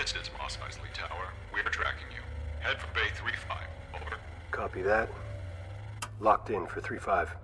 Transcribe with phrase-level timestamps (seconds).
[0.00, 1.32] This is Mos Eisley Tower.
[1.52, 2.20] We're tracking you.
[2.60, 4.00] Head for Bay 3-5.
[4.00, 4.16] Over.
[4.52, 5.08] Copy that.
[6.20, 7.34] Locked in for 3 5.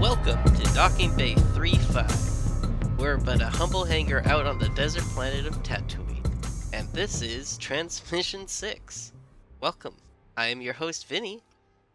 [0.00, 2.96] Welcome to Docking Bay 3-5.
[2.96, 6.24] We're but a humble hangar out on the desert planet of Tatooine,
[6.72, 9.12] and this is Transmission 6.
[9.60, 9.96] Welcome.
[10.36, 11.42] I am your host, Vinny.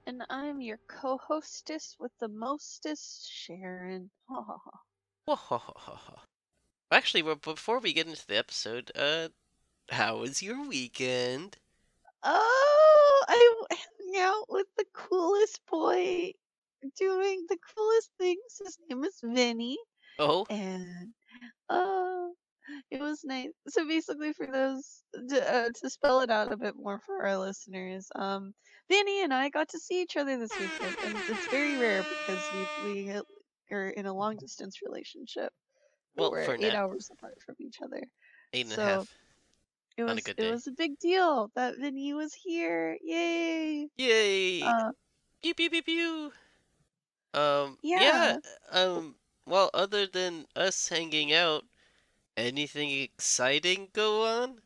[0.08, 4.10] And I'm your co-hostess with the mostest, Sharon.
[4.28, 4.72] Ha ha ha.
[4.72, 4.95] Wahahaha.
[6.92, 9.30] Actually, well, before we get into the episode, uh,
[9.90, 11.58] how was your weekend?
[12.24, 16.34] Oh, I hung out with the coolest boy
[16.98, 18.62] doing the coolest things.
[18.64, 19.78] His name is Vinny,
[20.20, 21.14] Oh, and
[21.70, 22.28] uh,
[22.92, 23.52] it was nice.
[23.68, 27.38] So basically, for those to, uh, to spell it out a bit more for our
[27.38, 28.54] listeners, um,
[28.90, 32.52] Vinny and I got to see each other this weekend, and it's very rare because
[32.52, 33.14] we we
[33.72, 35.52] are in a long distance relationship.
[36.16, 38.02] Well, we're for eight hours apart from each other.
[38.54, 39.14] eight and a half.
[39.98, 42.98] It a was good it was a big deal that Vinny was here.
[43.02, 43.88] Yay!
[43.98, 44.62] Yay!
[44.62, 44.92] Uh,
[45.42, 46.32] pew pew pew pew.
[47.34, 48.02] Um, Yeah.
[48.02, 48.38] yeah.
[48.72, 51.64] Um, well, other than us hanging out,
[52.36, 54.62] anything exciting go on?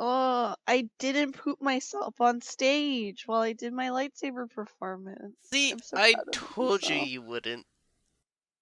[0.00, 5.36] oh, I didn't poop myself on stage while I did my lightsaber performance.
[5.52, 7.66] See, so I told you you wouldn't.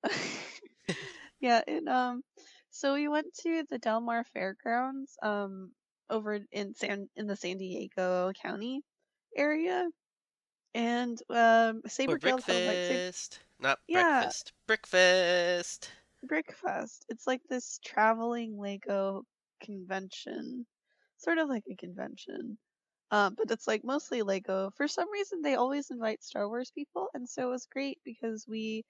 [1.41, 2.23] yeah, and um,
[2.71, 5.73] so we went to the Del Mar Fairgrounds um
[6.11, 8.83] over in San in the San Diego County
[9.37, 9.89] area,
[10.75, 13.41] and um, Saber had a lightsaber breakfast.
[13.61, 14.31] Not Yeah.
[14.31, 14.53] breakfast.
[16.27, 17.05] Brickfest.
[17.09, 19.25] It's like this traveling Lego
[19.61, 20.67] convention,
[21.17, 22.59] sort of like a convention.
[23.11, 24.71] Um, but it's like mostly Lego.
[24.77, 28.47] For some reason, they always invite Star Wars people, and so it was great because
[28.49, 28.85] we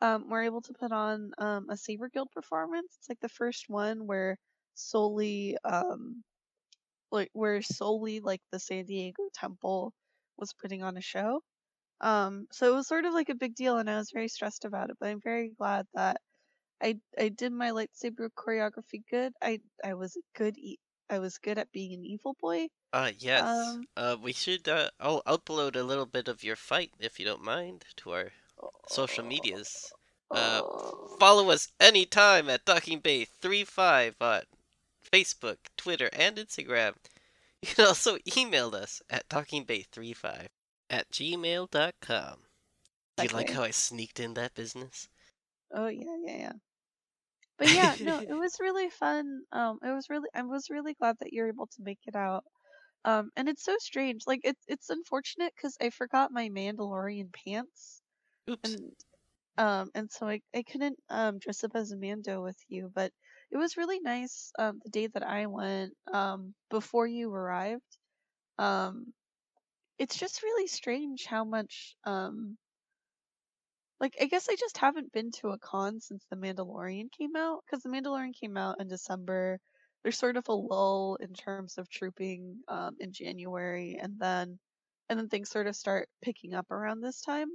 [0.00, 2.96] um, were able to put on um, a Saber Guild performance.
[2.98, 4.38] It's like the first one where
[4.74, 6.24] solely, um,
[7.10, 9.94] like where solely like the San Diego Temple
[10.36, 11.42] was putting on a show.
[12.00, 14.64] Um, so it was sort of like a big deal, and I was very stressed
[14.66, 14.98] about it.
[15.00, 16.20] But I'm very glad that
[16.82, 19.34] I I did my lightsaber choreography good.
[19.42, 20.80] I I was good e-
[21.10, 22.68] I was good at being an evil boy.
[22.92, 23.78] Uh, yes.
[23.78, 27.24] Um, uh, we should, uh, I'll upload a little bit of your fight, if you
[27.24, 28.32] don't mind, to our
[28.88, 29.92] social medias.
[30.30, 31.16] Uh, Oh.
[31.18, 34.42] Follow us anytime at Docking Bay 35 on
[35.12, 36.94] Facebook, Twitter, and Instagram.
[37.62, 40.48] You can also email us at dockingbay35
[40.90, 42.36] at gmail.com.
[43.16, 45.08] Do you like how I sneaked in that business?
[45.72, 46.52] Oh yeah, yeah, yeah.
[47.58, 49.42] But yeah, no, it was really fun.
[49.52, 52.44] Um, it was really I was really glad that you're able to make it out.
[53.04, 54.22] Um, and it's so strange.
[54.26, 58.02] Like it's it's unfortunate because I forgot my Mandalorian pants,
[58.50, 58.62] Oops.
[58.64, 58.92] and
[59.58, 62.90] um, and so I I couldn't um dress up as a Mando with you.
[62.94, 63.12] But
[63.50, 64.52] it was really nice.
[64.58, 67.98] Um, the day that I went, um, before you arrived.
[68.58, 69.14] Um,
[69.98, 72.58] it's just really strange how much um
[74.00, 77.62] like I guess I just haven't been to a con since The Mandalorian came out
[77.64, 79.60] because The Mandalorian came out in December.
[80.02, 84.58] There's sort of a lull in terms of trooping um, in January, and then
[85.08, 87.48] and then things sort of start picking up around this time.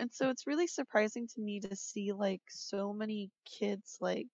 [0.00, 4.28] And so it's really surprising to me to see like so many kids like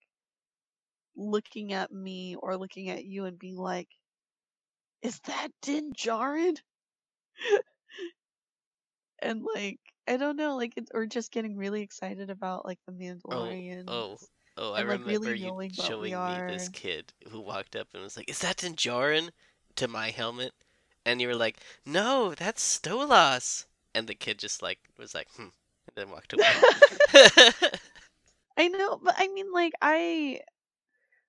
[1.17, 3.89] looking at me or looking at you and being like,
[5.01, 6.59] "Is that Din Djarin?"
[9.21, 12.93] and like I don't know, like it's or just getting really excited about like the
[12.93, 13.87] Mandalorian.
[13.89, 14.21] Oh, oh,
[14.57, 18.03] oh, I and, like, remember really you showing me this kid who walked up and
[18.03, 19.31] was like, "Is that Din Djarin?"
[19.77, 20.55] to my helmet,
[21.05, 23.66] and you were like, "No, that's Stolas."
[23.97, 25.51] And the kid just like was like, "Hmm,"
[25.89, 26.63] and then walked away.
[28.59, 30.41] I know, but I mean like I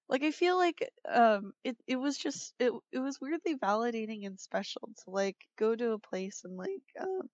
[0.09, 4.39] like I feel like um it it was just it it was weirdly validating and
[4.39, 7.29] special to like go to a place and like um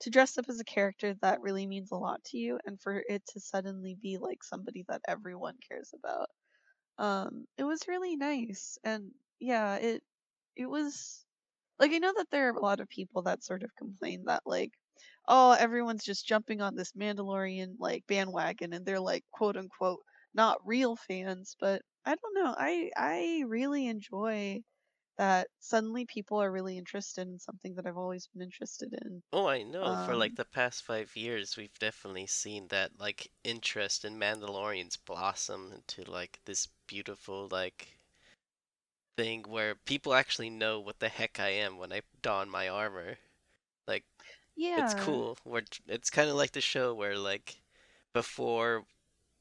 [0.00, 3.02] to dress up as a character that really means a lot to you and for
[3.08, 6.28] it to suddenly be like somebody that everyone cares about.
[6.98, 10.02] Um it was really nice and yeah, it
[10.56, 11.26] it was
[11.78, 14.42] like I know that there are a lot of people that sort of complain that
[14.46, 14.72] like
[15.28, 20.00] oh everyone's just jumping on this Mandalorian like bandwagon and they're like quote unquote
[20.34, 22.54] not real fans, but I don't know.
[22.56, 24.62] I I really enjoy
[25.18, 29.22] that suddenly people are really interested in something that I've always been interested in.
[29.32, 29.96] Oh, I know.
[29.96, 35.02] For like Um, the past five years, we've definitely seen that like interest in Mandalorians
[35.02, 37.97] blossom into like this beautiful like
[39.18, 43.16] thing where people actually know what the heck I am when I don my armor.
[43.88, 44.04] Like
[44.56, 44.84] yeah.
[44.84, 45.36] it's cool.
[45.42, 47.56] Where it's kind of like the show where like
[48.12, 48.84] before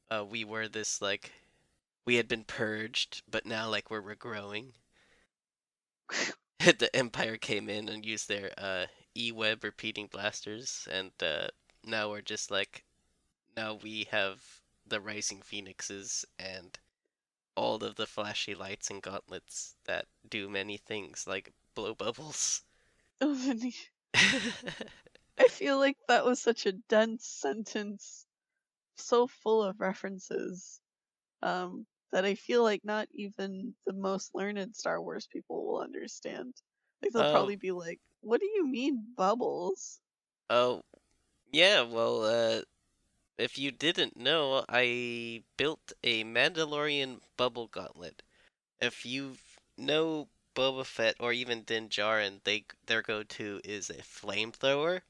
[0.09, 1.31] uh, we were this like
[2.06, 4.69] we had been purged, but now like we're regrowing.
[6.59, 8.85] the Empire came in and used their uh,
[9.15, 11.47] E-web repeating blasters, and uh,
[11.85, 12.83] now we're just like
[13.56, 14.41] now we have
[14.88, 16.79] the rising phoenixes and
[17.57, 22.63] all of the flashy lights and gauntlets that do many things like blow bubbles.
[23.21, 23.75] Oh, Vinny.
[25.39, 28.27] I feel like that was such a dense sentence,
[28.98, 30.81] so full of references,
[31.42, 36.56] um, that I feel like not even the most learned Star Wars people will understand.
[37.01, 37.27] Like they'll Oh.
[37.27, 40.01] probably be like, "What do you mean bubbles?"
[40.50, 40.81] Oh,
[41.51, 42.63] yeah, well, uh,
[43.38, 48.24] if you didn't know, I built a Mandalorian bubble gauntlet.
[48.81, 49.38] If you
[49.78, 55.01] know Boba Fett or even Din Djarin, they their go-to is a flamethrower.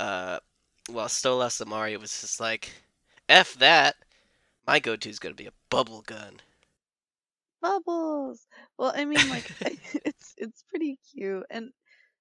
[0.00, 0.40] Uh,
[0.88, 2.72] while Stolas Amari was just like,
[3.28, 3.96] F that,
[4.66, 6.40] my go-to is gonna be a bubble gun.
[7.60, 8.46] Bubbles.
[8.78, 11.72] Well, I mean, like it's it's pretty cute and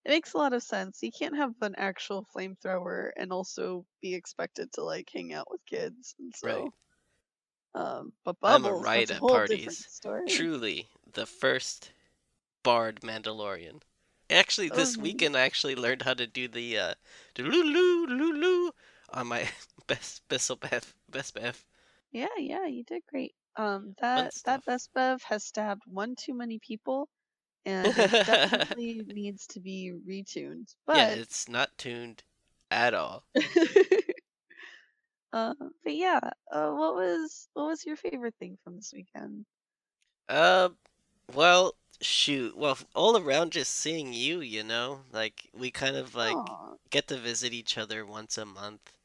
[0.05, 1.03] it makes a lot of sense.
[1.03, 5.65] You can't have an actual flamethrower and also be expected to like hang out with
[5.65, 6.71] kids, and Right.
[7.75, 9.91] Um, but I'm a riot at parties.
[10.25, 11.91] Truly, the first
[12.63, 13.81] barred Mandalorian.
[14.29, 15.01] Actually, this Oh.
[15.01, 16.95] weekend I actually learned how to do the uh,
[17.37, 18.71] lulu lulu
[19.09, 19.49] on my
[19.87, 21.65] best best bev best bev.
[22.11, 23.35] Yeah, yeah, you did great.
[23.57, 24.63] Um, that that.
[24.65, 27.09] Best Bev has stabbed one too many people,
[27.65, 30.73] and it definitely needs to be retuned.
[30.89, 32.23] Yeah, But it's not tuned
[32.71, 33.27] at all.
[35.33, 35.53] uh,
[35.83, 36.19] but yeah,
[36.51, 39.45] uh, what was what was your favorite thing from this weekend?
[40.29, 40.69] Uh,
[41.33, 42.57] well, shoot.
[42.57, 47.07] Well, all around just seeing you, you know, like we kind of like Aw, get
[47.09, 48.97] to visit each other once a month,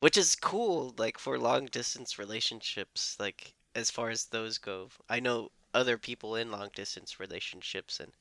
[0.00, 4.90] which is cool, like for long distance relationships, like as far as those go.
[5.08, 8.12] I know other people in long distance relationships, and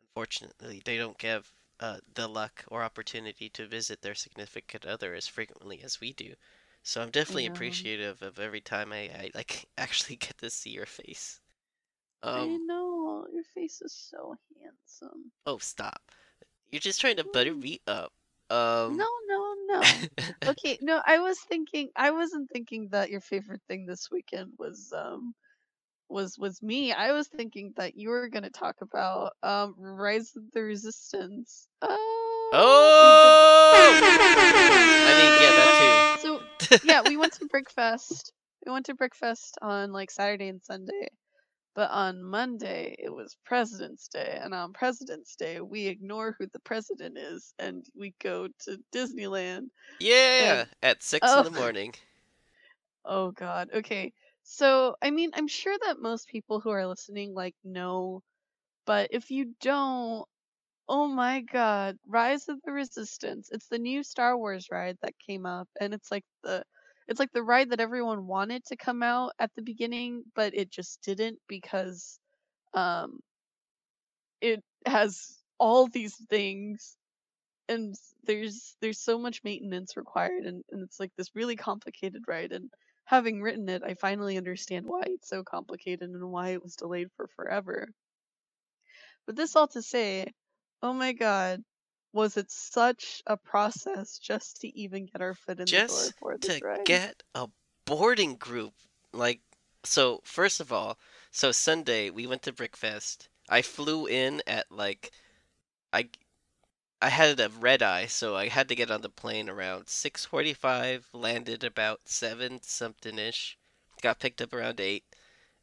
[0.00, 1.44] unfortunately, they don't get
[1.80, 6.34] uh, the luck or opportunity to visit their significant other as frequently as we do.
[6.82, 7.46] So I'm definitely Yeah.
[7.46, 11.40] appreciative of every time I, I like actually get to see your face.
[12.32, 15.32] I Um, know your face is so handsome.
[15.46, 16.10] oh, stop.
[16.70, 18.12] You're just trying to butter me up.
[18.50, 20.02] Um, No, no, no.
[20.46, 24.92] Okay, no, I was thinking I wasn't thinking that your favorite thing this weekend was
[24.92, 25.34] um
[26.10, 26.92] was was me.
[26.92, 31.68] I was thinking that you were gonna talk about um Rise of the Resistance.
[31.82, 34.00] Oh, Oh!
[35.06, 35.92] I mean, yeah, that too.
[36.20, 36.40] So
[36.84, 38.32] yeah, we went to Brickfest.
[38.66, 41.08] We went to Brickfest on like Saturday and Sunday.
[41.74, 46.58] But on Monday it was President's Day, and on President's Day we ignore who the
[46.60, 49.68] president is and we go to Disneyland.
[50.00, 51.54] Yeah, at six in the Oh.
[51.54, 51.94] morning.
[53.04, 53.70] Oh god.
[53.72, 54.12] Okay.
[54.42, 58.22] So, I mean, I'm sure that most people who are listening like know,
[58.86, 60.26] but if you don't,
[60.88, 63.50] oh my god, Rise of the Resistance.
[63.52, 66.64] It's the new Star Wars ride that came up and it's like the
[67.08, 70.70] it's like the ride that everyone wanted to come out at the beginning, but it
[70.70, 72.20] just didn't because
[72.74, 73.20] um
[74.40, 76.96] it has all these things
[77.68, 77.94] and
[78.24, 82.70] there's there's so much maintenance required and, and it's like this really complicated ride and
[83.10, 87.08] having written it i finally understand why it's so complicated and why it was delayed
[87.16, 87.88] for forever
[89.26, 90.26] but this all to say
[90.82, 91.62] oh my god
[92.12, 96.18] was it such a process just to even get our foot in the door Just
[96.18, 97.46] for this to ride get a
[97.90, 98.72] boarding group.
[99.12, 99.40] Like,
[99.84, 100.98] so first of all,
[101.30, 103.28] so Sunday we went to Brickfest.
[103.48, 105.10] I flew in at like,
[105.92, 106.08] I,
[107.02, 111.08] I had a red eye, so I had to get on the plane around 6:45.
[111.12, 113.58] Landed about seven something ish.
[114.00, 115.04] Got picked up around eight,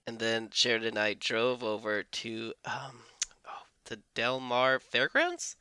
[0.07, 3.05] and then Sheridan and I drove over to um,
[3.47, 5.55] oh, the Del Mar Fairgrounds.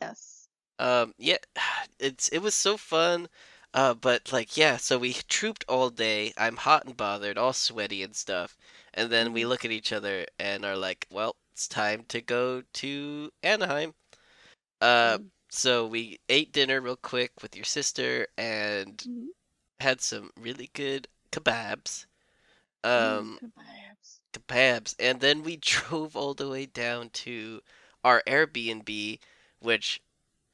[0.00, 0.48] yes
[0.78, 1.36] Um, yeah,
[1.98, 3.28] it's it was so fun.
[3.74, 6.32] Uh, but like yeah, so we trooped all day.
[6.38, 8.56] I'm hot and bothered, all sweaty and stuff.
[8.94, 9.48] And then we Mhm.
[9.48, 13.94] look at each other and are like, "Well, it's time to go to Anaheim."
[14.86, 15.30] Uh, Mm.
[15.50, 19.28] so we ate dinner real quick with your sister and Mhm.
[19.80, 22.06] had some really good kebabs.
[22.98, 24.20] Mm, Um, kebabs.
[24.32, 27.62] kebabs, and then we drove all the way down to
[28.04, 29.18] our Airbnb,
[29.60, 30.00] which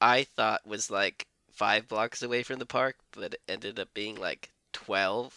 [0.01, 4.17] I thought was like five blocks away from the park, but it ended up being
[4.17, 5.35] like 12,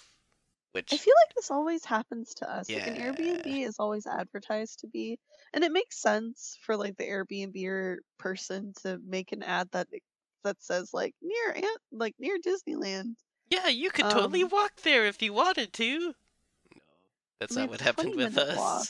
[0.74, 2.74] which, I feel like this always happens to us.
[2.74, 5.20] Like an Airbnb is always advertised to be,
[5.56, 9.88] and it makes sense for like the Airbnb person to make an ad that
[10.44, 13.16] that says like near Ant like near Disneyland.
[13.50, 16.00] Yeah, you could totally Um, walk there if you wanted to.
[16.00, 16.14] No,
[17.40, 18.88] that's not what happened with minute walk.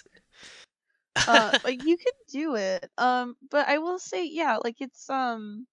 [1.15, 1.27] us.
[1.27, 2.89] Uh, like you could do it.
[2.97, 5.67] Um, but I will say, yeah, like it's um,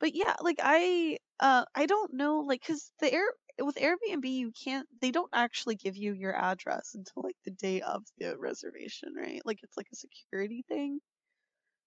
[0.00, 3.26] but yeah, like I uh, I don't know, like, cause the air
[3.60, 7.80] with Airbnb you can't, they don't actually give you your address until like the day
[7.82, 9.40] of the reservation, right?
[9.44, 11.00] Like it's like a security thing.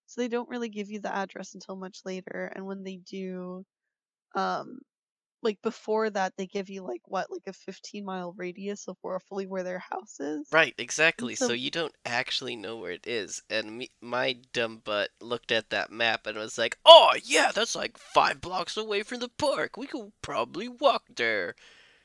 [0.07, 3.65] So they don't really give you the address until much later, and when they do,
[4.35, 4.79] um,
[5.43, 9.47] like before that, they give you like what, like a 15 mile radius of roughly
[9.47, 10.47] where their house is.
[10.51, 11.35] Right, exactly.
[11.35, 13.41] So so, you don't actually know where it is.
[13.49, 17.75] And me, my dumb butt looked at that map and was like, "Oh, yeah, that's
[17.75, 19.77] like five blocks away from the park.
[19.77, 21.55] We could probably walk there."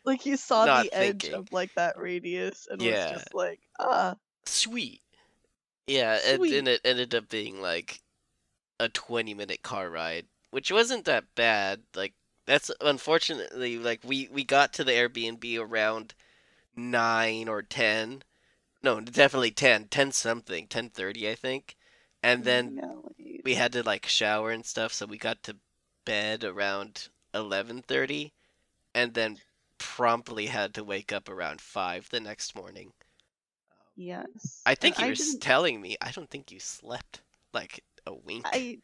[0.07, 4.15] like you saw Not the edge of like that radius and was just like, ah,
[4.47, 5.03] sweet.
[5.87, 6.53] Yeah, and sweet.
[6.53, 8.01] then it ended up being like
[8.81, 11.83] a 20 minute car ride, which wasn't that bad.
[11.95, 12.15] Like
[12.47, 16.15] that's unfortunately like we we got to the Airbnb around
[16.77, 18.23] 9 or 10.
[18.83, 21.77] No, definitely 10, 10 something, 10:30 I think.
[22.23, 22.75] And then
[23.19, 25.59] like, we had to like shower and stuff, so we got to
[26.05, 28.33] bed around 11:30
[28.95, 29.39] and then
[29.79, 32.93] promptly had to wake up around 5 the next morning.
[33.97, 34.63] yes.
[34.67, 35.97] I think you I were didn't, telling me.
[36.01, 37.23] I don't think you slept
[37.55, 38.47] like a wink.
[38.53, 38.79] I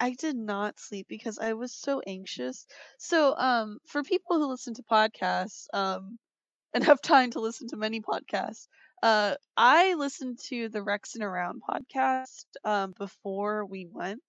[0.00, 2.66] I did not sleep because I was so anxious.
[2.98, 6.18] So, um, for people who listen to podcasts, um,
[6.74, 8.68] and have time to listen to many podcasts,
[9.02, 14.22] uh, I listened to the Rex and Around podcast, um, before we went,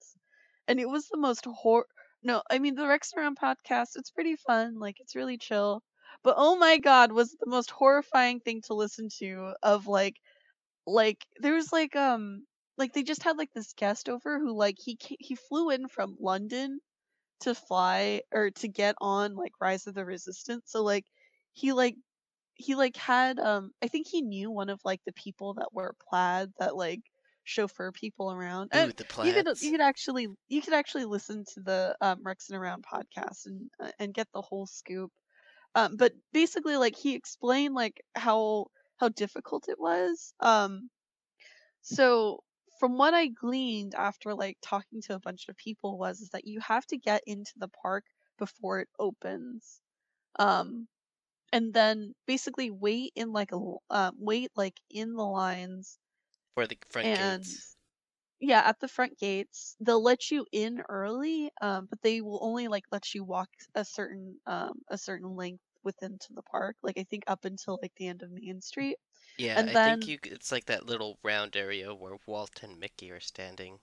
[0.67, 1.85] and it was the most hor.
[2.23, 3.95] No, I mean the Rex and Around podcast.
[3.95, 5.83] It's pretty fun, like it's really chill.
[6.23, 10.17] But oh my god, was the most horrifying thing to listen to of like
[10.87, 12.45] like there was like um
[12.77, 16.17] like they just had like this guest over who like he he flew in from
[16.19, 16.79] London
[17.41, 20.71] to fly or to get on like Rise of the Resistance.
[20.71, 21.05] So like
[21.53, 21.95] he like
[22.55, 25.95] he like had um I think he knew one of like the people that were
[26.09, 27.01] plaid that like
[27.43, 28.71] chauffeur people around.
[28.75, 32.21] Ooh, And the you could you could actually you could actually listen to the um
[32.23, 35.11] Rex and Around podcast and uh, and get the whole scoop.
[35.75, 38.67] Um but basically like he explained like how
[38.97, 40.33] how difficult it was.
[40.41, 40.89] Um
[41.81, 42.43] so
[42.79, 46.45] from what I gleaned after like talking to a bunch of people was is that
[46.45, 48.05] you have to get into the park
[48.37, 49.81] before it opens.
[50.39, 50.87] Um
[51.53, 55.99] and then basically wait in like a uh, wait like in the lines
[56.55, 57.77] For the front and gates.
[58.39, 62.67] yeah at the front gates they'll let you in early um but they will only
[62.69, 66.97] like let you walk a certain um a certain length within to the park like
[66.99, 68.97] i think up until like the end of main street
[69.37, 70.19] Yeah, and I then think you.
[70.23, 73.79] It's like that little round area where Walt and Mickey are standing.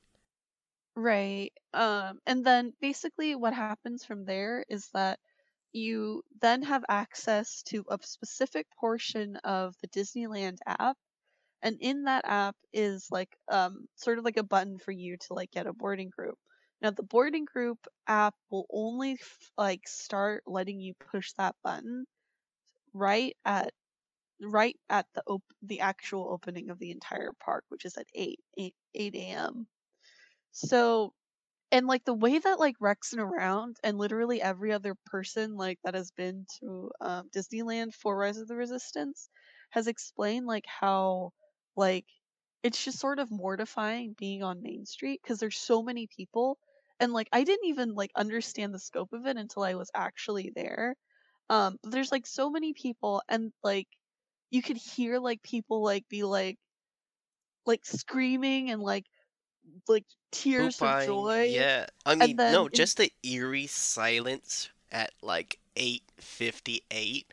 [0.96, 5.18] right um and then basically what happens from there is that
[5.72, 10.96] you then have access to a specific portion of the Disneyland app
[11.62, 15.34] and in that app is like um sort of like a button for you to
[15.34, 16.38] like get a boarding group
[16.82, 17.78] now the boarding group
[18.08, 22.04] app will only f- like start letting you push that button
[22.94, 23.72] right at
[24.42, 28.40] right at the op- the actual opening of the entire park which is at 8
[28.58, 29.66] 8, 8 a.m
[30.52, 31.12] so
[31.72, 35.78] and like the way that like Rex and around and literally every other person like
[35.84, 39.30] that has been to um, Disneyland for Rise of the Resistance
[39.70, 41.32] has explained like how
[41.76, 42.06] like
[42.62, 46.58] it's just sort of mortifying being on Main Street because there's so many people
[47.00, 50.52] and like I didn't even like understand the scope of it until I was actually
[50.54, 50.96] there.
[51.50, 53.88] Um, there's like so many people and like
[54.52, 56.58] you could hear like people like be like
[57.66, 59.06] like screaming and like
[59.88, 61.86] like tears of joy Yeah.
[62.06, 67.32] I and mean, no, in just the eerie silence at like 8:58.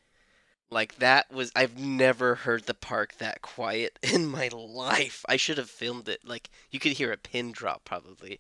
[0.72, 5.26] Like that was I've never heard the park that quiet in my life.
[5.28, 6.22] I should have filmed it.
[6.26, 8.40] Like you could hear a pin drop probably.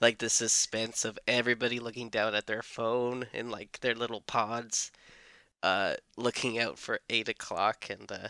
[0.00, 4.90] Like the suspense of everybody looking down at their phone in like their little pods,
[5.62, 7.88] uh, looking out for eight o'clock.
[7.90, 8.28] And uh,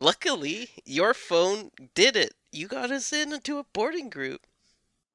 [0.00, 2.34] luckily, your phone did it.
[2.52, 4.46] You got us in into a boarding group.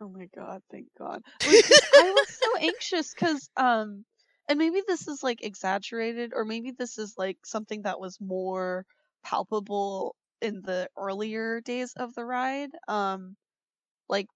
[0.01, 1.21] Oh my god, thank God.
[1.41, 4.03] I was so anxious because um
[4.49, 8.85] and maybe this is like exaggerated or maybe this is like something that was more
[9.23, 12.71] palpable in the earlier days of the ride.
[12.87, 13.37] Um
[14.09, 14.27] like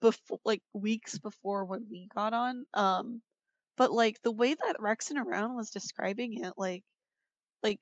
[0.00, 2.64] before like weeks before when we got on.
[2.74, 3.22] Um
[3.76, 6.84] but like the way that Rex and Around was describing it, like
[7.62, 7.80] like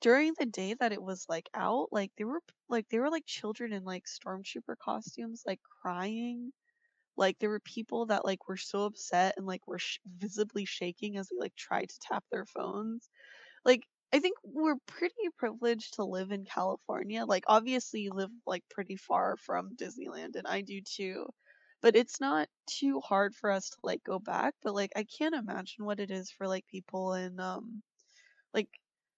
[0.00, 3.26] during the day that it was like out, like they were like they were like
[3.26, 6.52] children in like stormtrooper costumes, like crying
[7.16, 11.16] like there were people that like were so upset and like were sh- visibly shaking
[11.18, 13.08] as they like tried to tap their phones.
[13.64, 17.24] Like I think we're pretty privileged to live in California.
[17.26, 21.26] Like obviously you live like pretty far from Disneyland and I do too.
[21.82, 25.34] But it's not too hard for us to like go back, but like I can't
[25.34, 27.82] imagine what it is for like people in um
[28.54, 28.68] like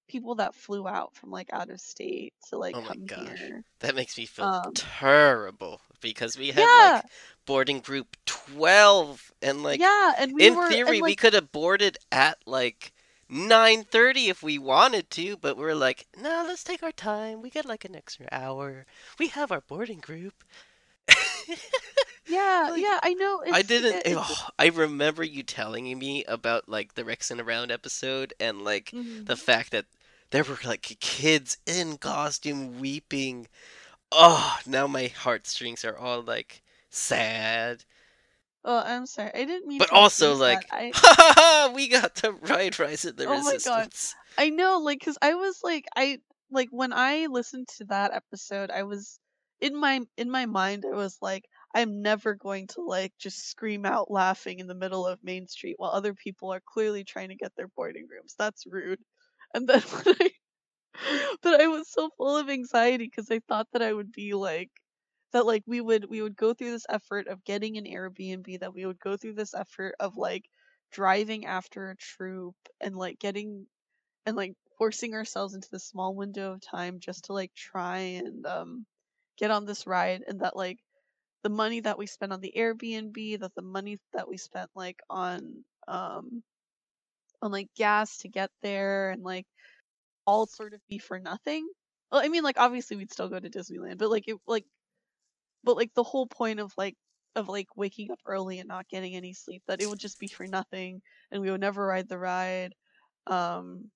[0.09, 3.53] people that flew out from like out of state to like Oh my come gosh.
[3.53, 3.65] here.
[3.81, 7.05] That makes me feel Um, terrible because we had Yeah, like
[7.47, 11.53] boarding group 12 and like yeah, and we in were theory and we could have
[11.53, 12.93] boarded at like
[13.29, 17.41] 9:30 if we wanted to, but we're like, "No, let's take our time.
[17.43, 18.87] We get like an extra hour.
[19.19, 20.45] We have our boarding group."
[22.27, 26.69] yeah, Like yeah, I know I didn't it, oh, I remember you telling me about
[26.69, 29.27] like the Rex and Around episode and like mhm.
[29.27, 29.87] the fact that
[30.31, 33.49] there were like kids in costume weeping.
[34.11, 37.85] Oh, now my heartstrings are all like sad.
[38.65, 39.31] Oh, I'm sorry.
[39.35, 43.05] I didn't mean But also like I ha ha ha, we got to ride Rise
[43.05, 43.87] of the oh my god.
[43.87, 44.15] Resistance.
[44.39, 46.19] I know, like, cause I was like, I
[46.51, 49.19] like when I listened to that episode, I was
[49.61, 53.85] in my in my mind, I was like, I'm never going to like just scream
[53.87, 57.37] out laughing in the middle of Main Street while other people are clearly trying to
[57.37, 58.35] get their boarding rooms.
[58.39, 59.01] That's rude.
[59.55, 60.31] And then when I,
[61.43, 64.71] but I was so full of anxiety because I thought that I would be like
[65.33, 68.75] that like we would we would go through this effort of getting an Airbnb that
[68.75, 70.45] we would go through this effort of like
[70.93, 73.67] driving after a troop and like getting
[74.27, 78.47] and like forcing ourselves into this small window of time just to like try and
[78.47, 78.87] um
[79.39, 80.79] get on this ride and that like
[81.45, 85.01] the money that we spent on the Airbnb that the money that we spent like
[85.11, 86.45] on um
[87.43, 89.47] on like gas to get there and like
[90.27, 91.69] all sort of be for nothing.
[92.13, 94.67] Well, I mean like obviously we'd still go to Disneyland, but like it like
[95.65, 96.97] but like the whole point of like
[97.37, 100.29] of like waking up early and not getting any sleep that it would just be
[100.29, 102.75] for nothing and we would never ride the ride
[103.29, 103.91] um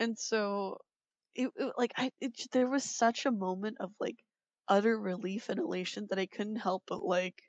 [0.00, 0.78] and so
[1.36, 4.16] it, it like i it, there was such a moment of like
[4.68, 7.42] utter relief and elation that i couldn't help but like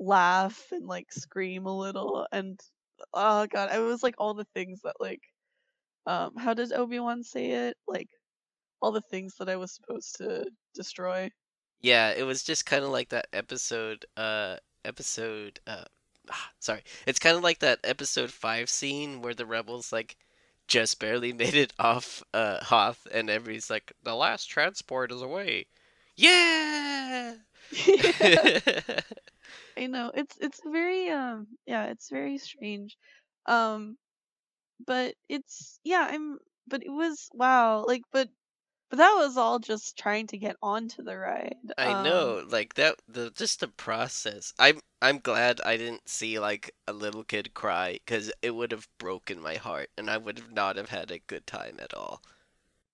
[0.00, 2.60] laugh and like scream a little and
[3.14, 5.20] oh god it was like all the things that like
[6.06, 8.08] um how does obi-wan say it like
[8.82, 11.30] all the things that i was supposed to destroy
[11.80, 15.84] Yeah, it was just kind of like that episode uh episode uh
[16.30, 16.82] ah, sorry.
[17.06, 20.16] It's kind of like that episode 5 scene where the rebels like
[20.68, 25.66] just barely made it off uh Hoth and everybody's like the last transport is away.
[26.18, 27.36] Yeah.
[27.70, 28.48] yeah
[29.76, 32.96] I know it's it's very um yeah it's very strange,
[33.46, 33.96] um
[34.86, 38.28] but it's yeah I'm but it was wow like but
[38.90, 42.74] but that was all just trying to get onto the ride I um know, like
[42.74, 44.52] that the just the process.
[44.58, 48.86] I'm I'm glad I didn't see like a little kid cry because it would have
[48.98, 52.22] broken my heart and I would have not have had a good time at all.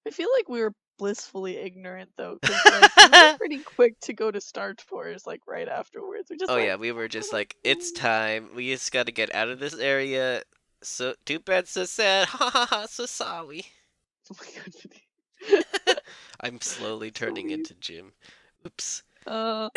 [0.07, 4.13] I feel like we were blissfully ignorant though because like we were pretty quick to
[4.13, 7.33] go to Star Tours like right afterwards We're just Oh like yeah, we were just
[7.33, 8.51] like, it's time.
[8.55, 10.43] We just gotta get out of this area.
[10.83, 12.29] So too bad, so sad.
[12.29, 12.87] Ha ha ha.
[12.87, 13.65] So sorry.
[14.33, 15.99] oh my god
[16.41, 17.55] I'm slowly turning Sorry.
[17.55, 18.13] into Jim.
[18.67, 19.03] Oops.
[19.27, 19.69] uh,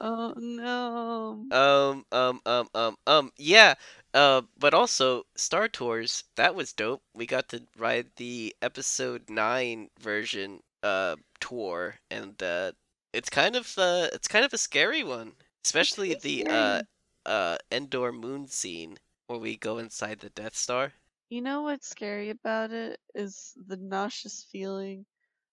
[0.00, 3.74] oh no um um um um um yeah.
[4.14, 6.24] Uh, but also Star Tours.
[6.36, 7.02] That was dope.
[7.14, 12.72] We got to ride the episode nine version uh tour, and uh,
[13.12, 16.82] it's kind of uh, it's kind of a scary one, especially the uh
[17.26, 20.94] uh Endor moon scene where we go inside the Death Star.
[21.30, 25.04] You know what's scary about it is the nauseous feeling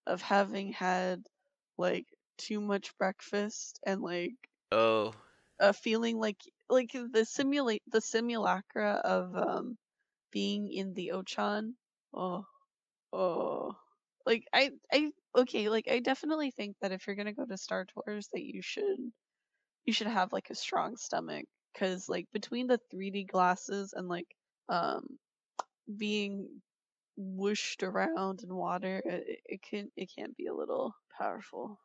[0.06, 1.26] of having had
[1.78, 5.14] like too much breakfast and like Oh,
[5.60, 9.78] a feeling like like the simulate the simulacra of um
[10.32, 11.74] being in the Ochan.
[12.14, 12.46] Oh,
[13.12, 13.76] oh.
[14.26, 17.86] Like I I okay, like I definitely think that if you're to go to Star
[17.86, 19.00] Tours that you should
[19.84, 24.34] you should have like a strong stomach cuz like between the 3D glasses and like
[24.70, 25.18] um
[25.96, 26.62] being
[27.16, 31.78] whooshed around in water, it, it can it can be a little powerful.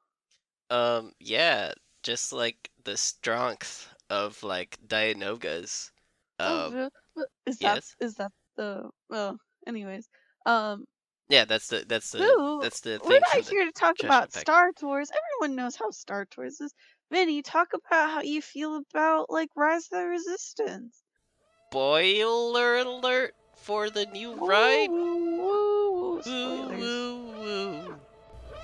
[0.69, 5.91] um, yeah, just like the strength of like Dianogas.
[6.39, 9.37] Oh, Um, real- what- is that yes, is that the well?
[9.67, 10.07] Anyways,
[10.45, 10.85] um,
[11.27, 14.39] yeah, that's the that's the Boo, that's the we're not here to talk about Pact.
[14.45, 15.09] Star Tours.
[15.11, 16.73] Everyone knows how Star Tours is.
[17.11, 21.01] Vinny, talk about how you feel about like Rise of the Resistance.
[21.69, 24.89] Spoiler alert for the new ride.
[24.89, 26.79] Ooh, woo, Woo spoilers.
[26.79, 27.99] woo woo.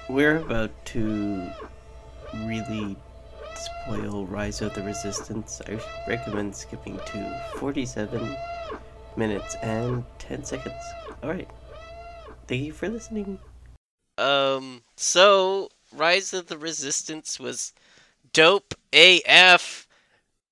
[0.08, 1.52] We're about to
[2.34, 2.98] really
[3.84, 8.36] spoil Rise of the Resistance, I recommend skipping to 47
[9.16, 10.84] minutes and 10 seconds.
[11.24, 11.50] Alright.
[12.48, 13.40] Thank you for listening.
[14.18, 17.74] Um, so, Rise of the Resistance was
[18.34, 19.88] dope AF,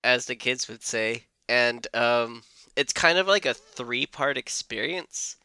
[0.04, 1.26] as the kids would say.
[1.48, 2.44] And, um,
[2.76, 5.36] it's kind of like a three part experience.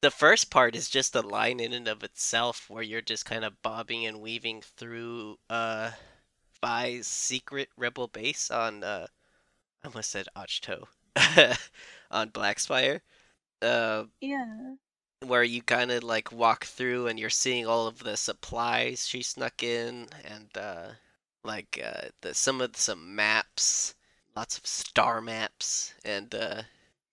[0.00, 3.44] The first part is just a line in and of itself where you're just kind
[3.44, 5.92] of bobbing and weaving through, uh,
[6.64, 9.06] Vi's secret rebel base on, uh,
[9.84, 10.86] I almost said Ahch-To,
[12.10, 13.02] on Blackspire.
[13.62, 14.74] Uh, Yeah.
[15.26, 19.22] where you kind of like walk through and you're seeing all of the supplies she
[19.22, 20.90] snuck in and uh
[21.42, 23.94] like uh the some of some maps
[24.36, 26.62] lots of star maps and uh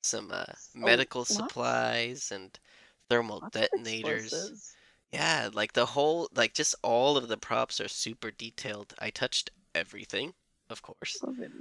[0.03, 1.55] some uh medical lots?
[1.55, 2.59] supplies and
[3.09, 4.75] thermal Lots detonators.
[5.11, 9.49] Yeah like the whole like just all of the props are super detailed i touched
[9.75, 10.33] everything
[10.69, 11.51] of course Love it.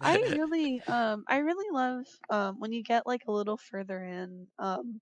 [0.00, 4.46] I really um I really love um when you get like a little further in
[4.58, 5.00] um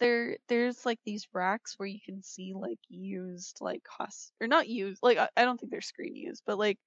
[0.00, 4.68] there there's like these racks where you can see like used like cost or not
[4.68, 6.78] used like I, I don't think they're screen used but like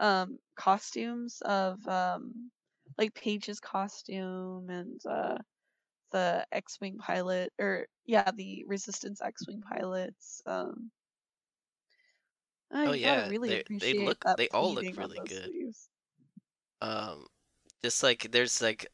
[0.00, 2.50] um costumes of um
[2.98, 5.38] like Paige's costume and uh
[6.12, 10.90] the X-wing pilot or yeah the Resistance X-wing pilots um
[12.72, 15.52] I Oh, yeah, really they- they look- they all look really good.
[15.52, 15.90] sleeves.
[16.80, 17.26] um
[17.82, 18.86] just like there's like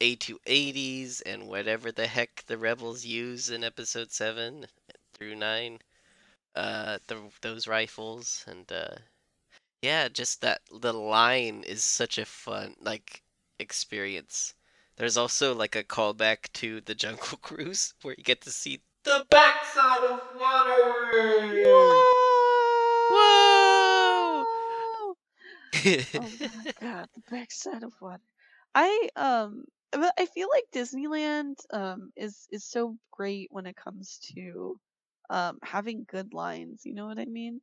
[0.00, 4.66] A280s and whatever the heck the rebels use in episode 7
[5.14, 5.80] through 9
[6.56, 8.96] uh the, those rifles and uh
[9.82, 13.24] yeah just that the line is such a fun like
[13.60, 14.55] experience
[14.96, 19.24] there's also like a callback to the jungle cruise where you get to see the
[19.30, 21.62] backside of water
[23.08, 24.44] Whoa!
[26.14, 28.22] oh my god, the backside of water.
[28.74, 34.18] I um but I feel like Disneyland um is is so great when it comes
[34.34, 34.78] to
[35.30, 37.60] um having good lines, you know what I mean?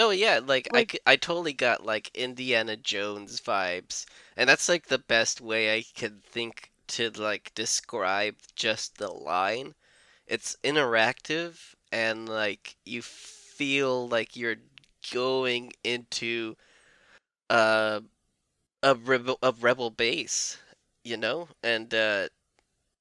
[0.00, 4.66] No, yeah, like I Like- c- I totally got like Indiana Jones vibes, and that's
[4.66, 9.74] like the best way I can think to like describe just the line.
[10.26, 14.56] It's interactive and like you feel like you're
[15.12, 16.56] going into
[17.50, 18.00] uh,
[18.82, 20.58] a rebel a rebel base,
[21.04, 21.48] you know?
[21.62, 22.28] And uh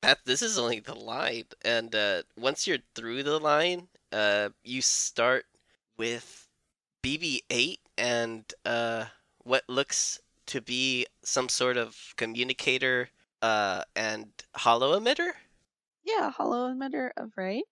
[0.01, 4.81] that this is only the line and uh once you're through the line, uh you
[4.83, 5.45] start
[5.97, 6.48] with
[7.03, 9.05] BB-8 and uh,
[9.43, 13.09] what looks to be some sort of communicator
[13.41, 15.31] uh, and holo emitter.
[16.03, 17.63] Yeah, holo emitter of Rey.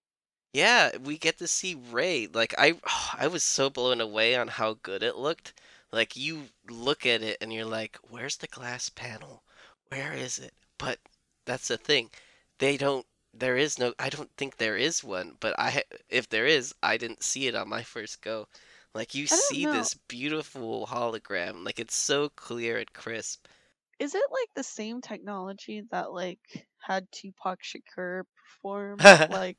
[0.54, 2.28] Yeah, we get to see Rey.
[2.32, 2.76] Like I,
[3.18, 5.54] I was so blown away on how good it looked.
[5.92, 9.44] Like you look at it and you're like, "Where's the glass panel?
[9.90, 11.00] Where is it?" But
[11.46, 12.10] that's the thing.
[12.60, 13.06] They don't.
[13.34, 13.94] There is no.
[14.00, 15.38] I don't think there is one.
[15.40, 18.48] But I, if there is, I didn't see it on my first go.
[18.98, 19.74] Like you see know.
[19.74, 21.64] this beautiful hologram.
[21.64, 23.46] Like it's so clear and crisp.
[24.00, 28.98] Is it like the same technology that like had Tupac Shakur perform
[29.32, 29.58] like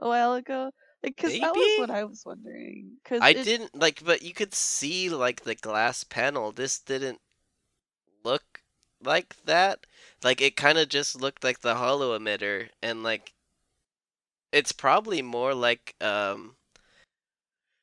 [0.00, 0.72] a while ago?
[1.04, 2.96] Like, cause that was what I was wondering.
[3.04, 6.50] Cause I it, didn't like, but you could see like the glass panel.
[6.50, 7.20] This didn't
[8.24, 8.62] look
[9.00, 9.86] like that.
[10.24, 13.32] Like it kind of just looked like the holo emitter, and like
[14.50, 16.55] it's probably more like um,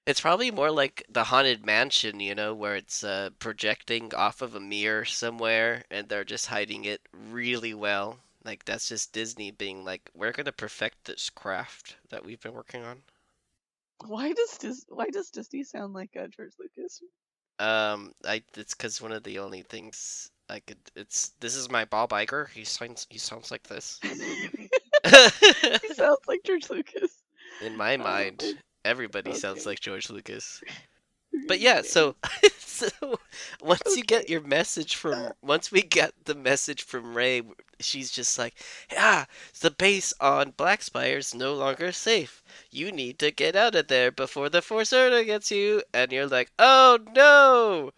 [0.06, 4.56] it's probably more like the haunted mansion, you know, where it's uh projecting off of
[4.56, 8.20] a mirror somewhere, and they're just hiding it really well.
[8.44, 12.84] Like that's just Disney being like, we're gonna perfect this craft that we've been working
[12.84, 13.04] on.
[14.06, 17.02] Why does Dis- Why does Disney sound like uh, George Lucas?
[17.60, 21.86] Um, I it's because one of the only things I could it's this is my
[21.86, 22.50] Bob Iger.
[22.50, 24.00] He sounds he sounds like this.
[24.04, 27.24] he sounds like George Lucas.
[27.62, 28.60] In my mind, okay.
[28.86, 30.62] Everybody sounds like George Lucas.
[31.48, 32.16] But yeah, so
[32.58, 32.88] so
[33.62, 37.42] once you get your message from once we get the message from Rey,
[37.80, 38.56] she's just like,
[38.98, 39.28] "Ah,
[39.62, 42.44] the base on Blackspire is no longer safe.
[42.72, 46.28] You need to get out of there before the Force Order gets you." And you're
[46.28, 47.92] like, "Oh no!"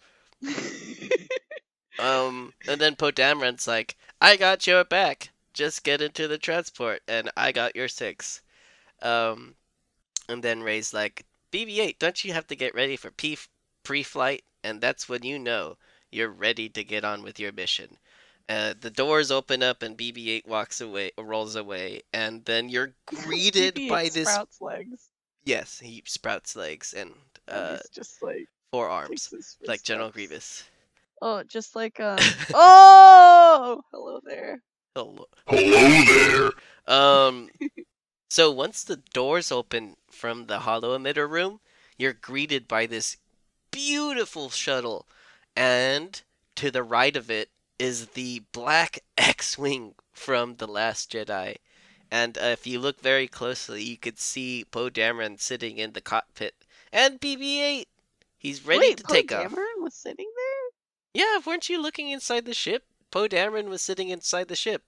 [1.98, 5.30] Um, and then Poe Dameron's like, I got your back.
[5.54, 8.42] Just get into the transport, and I got your six.
[9.00, 9.54] Um,
[10.28, 13.38] and then Rey's like, BB-8, don't you have to get ready for P-
[13.82, 14.42] pre-flight?
[14.64, 15.76] And that's when you know
[16.10, 17.98] you're ready to get on with your mission.
[18.48, 23.74] Uh, the doors open up, and BB-8 walks away, rolls away, and then you're greeted
[23.74, 24.28] BB-8 by this.
[24.28, 25.08] sprouts legs.
[25.44, 27.12] Yes, he sprouts legs, and
[27.48, 30.28] and uh, he's just like four takes arms, his like General footsteps.
[30.28, 30.64] Grievous.
[31.22, 32.18] Oh, just like um.
[32.54, 34.60] oh, hello there.
[34.94, 35.26] Hello.
[35.46, 36.52] Hello
[36.86, 36.94] there.
[36.94, 37.50] Um,
[38.28, 41.60] so once the doors open from the holo emitter room,
[41.96, 43.16] you're greeted by this
[43.70, 45.06] beautiful shuttle,
[45.54, 46.22] and
[46.54, 51.56] to the right of it is the black X-wing from the Last Jedi.
[52.10, 56.00] And uh, if you look very closely, you could see Poe Dameron sitting in the
[56.00, 56.54] cockpit,
[56.92, 57.86] and BB-8.
[58.38, 59.50] He's ready Wait, to Poe take off.
[59.50, 61.22] Dameron was sitting there.
[61.24, 62.84] Yeah, weren't you looking inside the ship?
[63.10, 64.82] Poe Dameron was sitting inside the ship.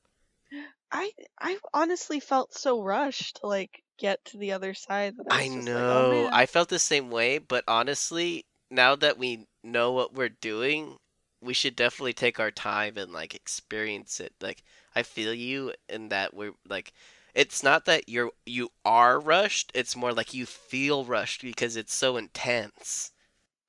[0.92, 5.40] I I honestly felt so rushed to like get to the other side that I
[5.40, 5.72] I just know.
[5.72, 6.28] like, oh man.
[6.32, 10.98] I felt the same way, but honestly, now that we know what we're doing,
[11.40, 14.34] we should definitely take our time and like experience it.
[14.40, 14.62] Like
[14.94, 16.92] I feel you in that we're like
[17.34, 21.94] it's not that you're you are rushed, it's more like you feel rushed because it's
[21.94, 23.12] so intense.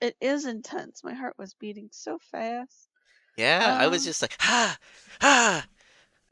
[0.02, 1.06] It is intense.
[1.06, 2.90] My heart was beating so fast.
[3.38, 4.78] Yeah, I was Um, just like, "Ah,
[5.22, 5.68] ah,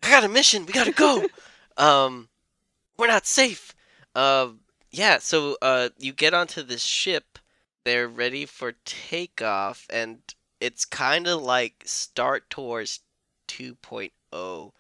[0.04, 0.66] I got a mission.
[0.66, 1.26] We got to go."
[1.78, 2.30] um
[2.98, 3.76] we're not safe.
[4.16, 7.40] Um, yeah, so uh, you get onto this ship.
[7.86, 10.20] They're ready for takeoff, and
[10.60, 13.02] it's kind of like Star Tours
[13.48, 14.72] 2.0.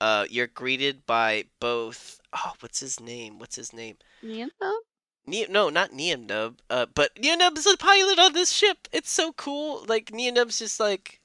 [0.00, 2.20] Uh, you're greeted by both.
[2.32, 3.38] Oh, what's his name?
[3.38, 3.96] What's his name?
[4.24, 4.72] Niana?
[5.26, 6.58] Ne- no, not Nien Nunb.
[6.70, 8.86] Uh, but Nien Nunb's the pilot on this ship.
[8.92, 9.84] It's so cool.
[9.88, 11.20] Like Nien Nunb's just like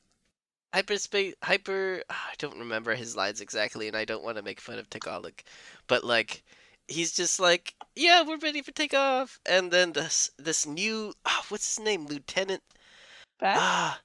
[0.73, 2.03] hyperspace, hyper.
[2.09, 5.41] I don't remember his lines exactly, and I don't want to make fun of Tagalog,
[5.87, 6.43] but like
[6.87, 9.39] he's just like, yeah, we're ready for takeoff.
[9.45, 12.63] And then this this new, ah, what's his name, Lieutenant
[13.39, 13.57] Back?
[13.61, 14.01] Ah,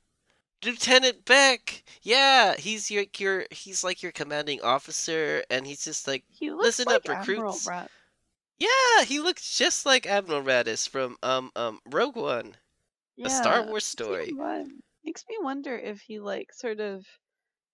[0.65, 1.85] Lieutenant Beck.
[2.03, 6.25] Yeah, he's your your he's like your commanding officer, and he's just like,
[6.61, 7.73] listen like up, Admiral recruits.
[8.59, 12.57] Yeah, he looks just like Admiral Raddus from um um Rogue One,
[13.25, 14.39] a Star Yeah, Wars story.
[15.03, 17.05] Makes me wonder if he like sort of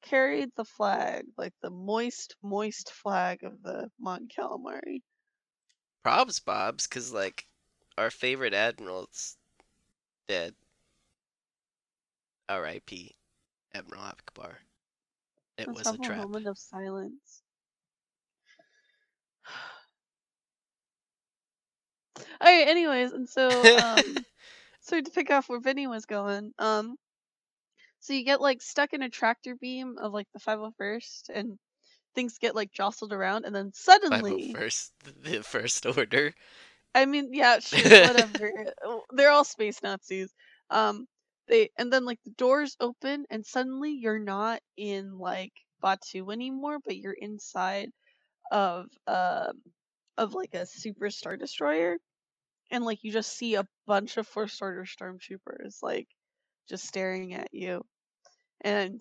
[0.03, 5.03] carried the flag, like the moist, moist flag of the Mon Calamari.
[6.05, 7.47] Probs Bobs, cause like
[7.99, 9.37] our favorite admiral's
[10.29, 10.55] dead.
[12.49, 13.17] R.I.P.
[13.75, 14.57] Admiral Ackbar.
[15.59, 16.19] It Let's was a trap.
[16.19, 17.43] moment of silence.
[22.41, 24.25] Alright, anyways, and so um
[24.81, 26.97] so to pick off where Vinny was going, um
[28.05, 31.59] so you get like stuck in a tractor beam of like the 501st and
[32.15, 36.35] things get like jostled around and then suddenly first, the first order.
[36.95, 38.53] I mean, yeah, whatever.
[38.87, 40.31] uh, They're all space Nazis.
[40.69, 41.07] Um,
[41.49, 46.79] they and then like the doors open and suddenly you're not in like Batuu anymore,
[46.85, 47.89] but you're inside
[48.53, 49.63] of um
[50.19, 51.97] of like a super star destroyer,
[52.71, 56.09] and like you just see a bunch of first order stormtroopers like
[56.69, 57.83] just staring at you,
[58.65, 59.01] and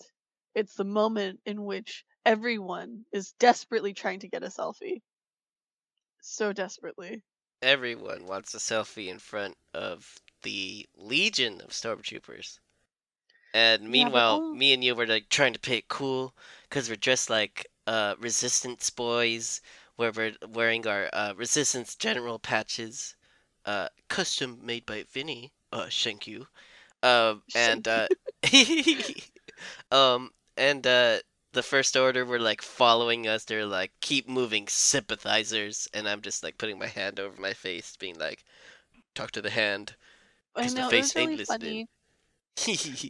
[0.56, 5.02] it's the moment in which everyone is desperately trying to get a selfie.
[6.22, 7.24] So desperately.
[7.64, 12.60] Everyone wants a selfie in front of the legion of stormtroopers.
[13.54, 16.36] And Yeah, but meanwhile, all me and you were like trying to play it cool
[16.70, 19.62] because we're dressed like uh, resistance boys,
[19.96, 23.16] where we're wearing our uh, resistance general patches,
[23.66, 25.54] uh, custom made by Vinny.
[25.72, 26.48] Uh, thank you.
[27.04, 28.10] Um, and uh,
[29.92, 31.20] um, and uh,
[31.54, 33.46] the first order were like following us.
[33.46, 35.88] They're like, keep moving, sympathizers.
[35.94, 38.44] And I'm just like putting my hand over my face, being like,
[39.16, 39.96] talk to the hand,
[40.56, 41.88] I because the know it was really funny.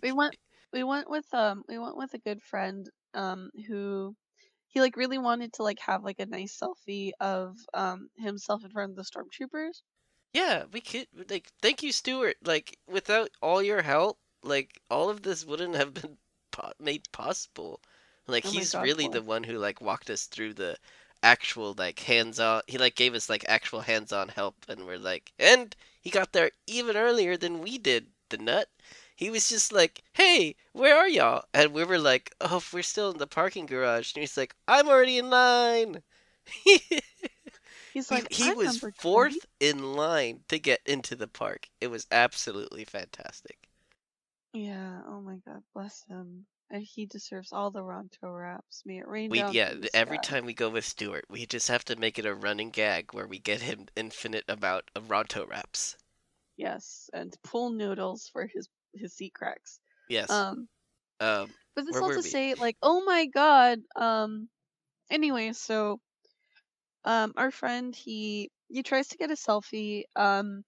[0.04, 0.36] we went
[0.72, 4.16] we went with um we went with a good friend um who
[4.68, 8.70] he like really wanted to like have like a nice selfie of um himself in
[8.72, 9.82] front of the stormtroopers.
[10.34, 12.38] Yeah, we could like thank you, Stuart.
[12.44, 16.18] Like without all your help, like all of this wouldn't have been
[16.54, 17.82] po made possible.
[18.28, 20.78] Like Oh he's god, really the one who like walked us through the
[21.22, 22.62] actual like hands-on.
[22.68, 26.52] He like gave us like actual hands-on help, and we're like, and he got there
[26.68, 28.08] even earlier than we did.
[28.30, 28.70] The nut.
[29.16, 33.12] He was just like, "Hey, where are y'all?" And we were like, "Oh, we're still
[33.12, 36.04] in the parking garage." And he's like, "I'm already in line."
[36.46, 36.82] He's
[38.10, 39.42] He, like, he I'm was number 20.
[39.42, 41.70] fourth in line to get into the park.
[41.82, 43.70] It was absolutely fantastic.
[44.54, 46.48] Yeah, oh my god, bless him.
[46.70, 48.82] And he deserves all the Ronto wraps.
[48.86, 50.18] May it rain We down yeah, from the every sky.
[50.18, 53.28] time we go with Stuart, we just have to make it a running gag where
[53.28, 55.98] we get him infinite amount of Ronto wraps.
[56.58, 59.80] Yes, and pool noodles for his his seat cracks.
[60.08, 60.30] Yes.
[60.30, 60.68] Um,
[61.20, 62.24] Um, but this all to we?
[62.24, 63.80] say, like, oh my god.
[63.96, 64.50] Um,
[65.12, 66.02] anyway, so
[67.06, 70.04] um, our friend he he tries to get a selfie.
[70.16, 70.64] Um,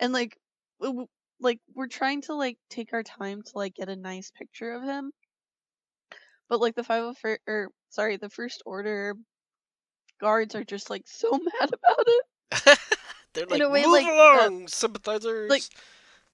[0.00, 0.38] and like
[1.40, 4.82] like we're trying to like take our time to like get a nice picture of
[4.82, 5.12] him.
[6.48, 9.14] But like the 501 or sorry, the first order
[10.20, 12.24] guards are just like so mad about it.
[13.32, 15.70] They're In like, a way, move like, uh, along, sympathizers.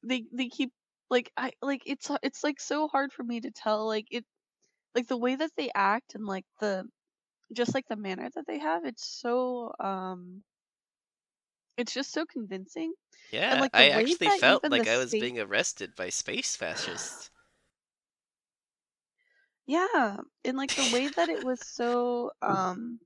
[0.02, 0.72] They they keep
[1.10, 4.24] like I like it's it's like so hard for me to tell like it
[4.94, 6.88] like the way that they act and like the
[7.52, 10.42] just like the manner that they have it's so um
[11.80, 12.92] it's just so convincing
[13.32, 17.30] yeah, like, I actually felt like I was state- being arrested by space fascists.
[19.66, 23.00] Yeah, and like the way that it was so um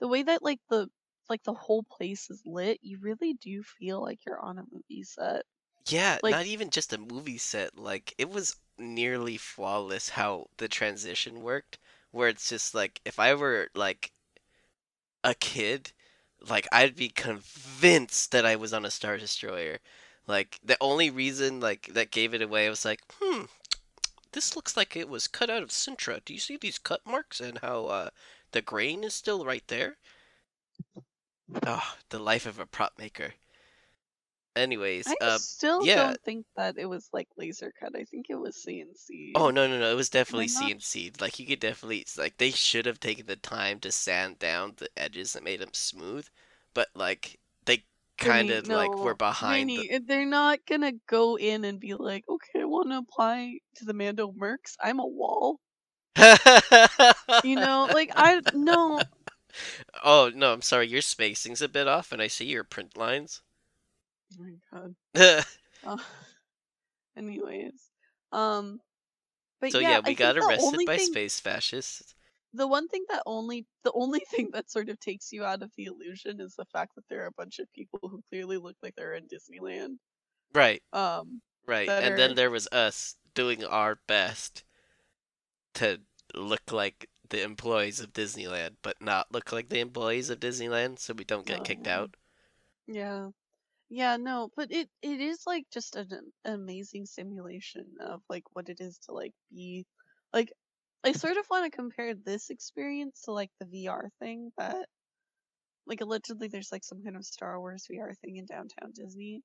[0.00, 0.88] the way that like the
[1.30, 5.02] like the whole place is lit, you really do feel like you're on a movie
[5.02, 5.44] set.
[5.88, 7.76] Yeah, Like- not even just a movie set.
[7.78, 11.78] Like it was nearly flawless how the transition worked.
[12.10, 14.12] Where it's just like if I were like
[15.24, 15.92] a kid,
[16.48, 19.78] like I'd be convinced that I was on a Star Destroyer.
[20.26, 23.44] Like the only reason like that gave it away was like, hmm,
[24.32, 26.24] this looks like it was cut out of Sintra.
[26.24, 28.10] Do you see these cut marks and how uh
[28.52, 29.96] the grain is still right there?
[31.66, 33.34] Oh, the life of a prop maker.
[34.54, 36.08] Anyways, I uh, still yeah.
[36.08, 37.96] don't think that it was like laser cut.
[37.96, 39.32] I think it was CNC.
[39.34, 39.90] Oh no no no!
[39.90, 41.22] It was definitely CNC'd.
[41.22, 44.90] Like you could definitely like they should have taken the time to sand down the
[44.94, 46.28] edges that made them smooth,
[46.74, 47.84] but like they
[48.18, 49.70] kind of like were behind.
[49.70, 53.58] Vinny, it- they're not gonna go in and be like, okay, I want to apply
[53.76, 54.76] to the Mando Mercs.
[54.82, 55.60] I'm a wall.
[57.42, 59.00] You know, like I no.
[60.04, 60.52] oh no!
[60.52, 60.88] I'm sorry.
[60.88, 63.40] Your spacing's a bit off, and I see your print lines.
[64.38, 64.94] Oh my god.
[65.84, 65.96] Uh,
[67.16, 67.90] anyways,
[68.32, 68.80] um,
[69.60, 72.14] but so yeah, yeah, we think got arrested by thing, space fascists.
[72.54, 75.70] The one thing that only the only thing that sort of takes you out of
[75.76, 78.78] the illusion is the fact that there are a bunch of people who clearly look
[78.82, 79.98] like they're in Disneyland.
[80.54, 81.94] Right, Um, right.
[81.98, 84.64] And then there was us doing our best
[85.74, 86.00] to
[86.34, 91.12] look like the employees of Disneyland, but not look like the employees of Disneyland, so
[91.14, 91.88] we don't get kicked Oh.
[91.88, 92.16] out.
[92.86, 93.30] yeah,
[93.92, 98.80] yeah, no, but it it is like just an, amazing simulation of like what it
[98.80, 99.84] is to like be
[100.32, 100.50] like.
[101.04, 104.86] I sort of want to compare this experience to like the VR thing that
[105.86, 109.42] like allegedly there's like some kind of Star Wars VR thing in downtown Disney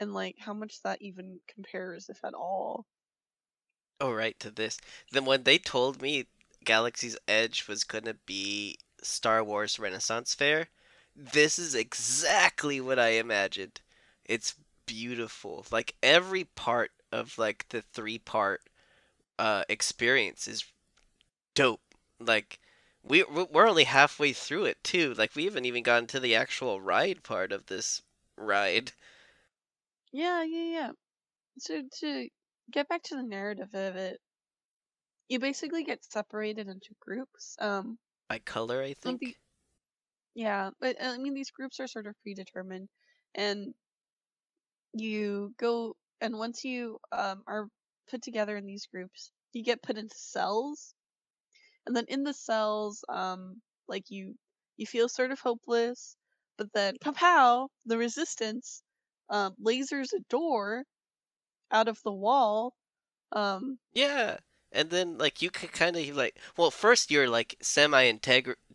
[0.00, 2.86] and like how much that even compares if at all.
[4.00, 4.78] Oh, right, to this.
[5.12, 6.26] Then when they told me
[6.64, 10.68] Galaxy's Edge was gonna be Star Wars Renaissance Fair,
[11.16, 13.80] this is exactly what I imagined.
[14.24, 14.54] It's
[14.86, 15.66] beautiful.
[15.70, 18.62] Like every part of like the three part
[19.38, 20.64] uh experience is
[21.54, 21.82] dope.
[22.20, 22.60] Like
[23.02, 25.14] we we- we're only halfway through it too.
[25.14, 28.02] Like we haven't even gotten to the actual ride part of this
[28.36, 28.92] ride.
[30.10, 30.92] Yeah, yeah, yeah.
[31.58, 32.30] So to
[32.70, 34.20] get back to the narrative of it,
[35.28, 37.56] you basically get separated into groups.
[37.60, 37.98] Um,
[38.28, 39.36] By color, I think.
[40.36, 42.88] Yeah, but uh, I mean these groups are sort of predetermined,
[43.34, 43.74] and
[44.94, 47.68] you go and once you um are
[48.10, 50.94] put together in these groups, you get put into cells,
[51.86, 54.36] and then in the cells, um, like you
[54.78, 56.16] you feel sort of hopeless,
[56.58, 58.82] but then pow, the resistance,
[59.30, 60.84] um, lasers a door
[61.72, 62.74] out of the wall.
[63.32, 64.38] Um, Yeah,
[64.72, 68.02] and then like you could kind of like well, first you're like semi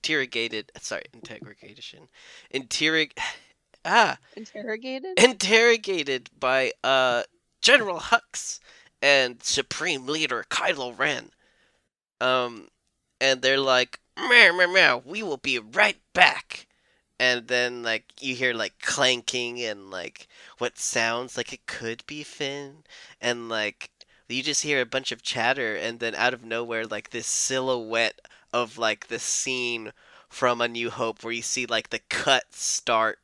[0.03, 0.71] interrogated.
[0.81, 2.07] Sorry, integration,
[2.53, 3.11] interrog
[3.85, 5.19] ah interrogated.
[5.19, 7.23] interrogated by uh
[7.61, 8.59] General Hux
[9.01, 11.31] and Supreme Leader Kylo Ren.
[12.19, 12.67] Um,
[13.19, 16.67] and they're like, meow meow meow, we will be right back.
[17.19, 22.23] And then like you hear like clanking and like what sounds like it could be
[22.23, 22.83] Finn,
[23.21, 23.91] and like
[24.27, 28.19] you just hear a bunch of chatter, and then out of nowhere like this silhouette
[28.53, 29.93] of like the scene
[30.29, 33.19] from A New Hope where you see like the cut start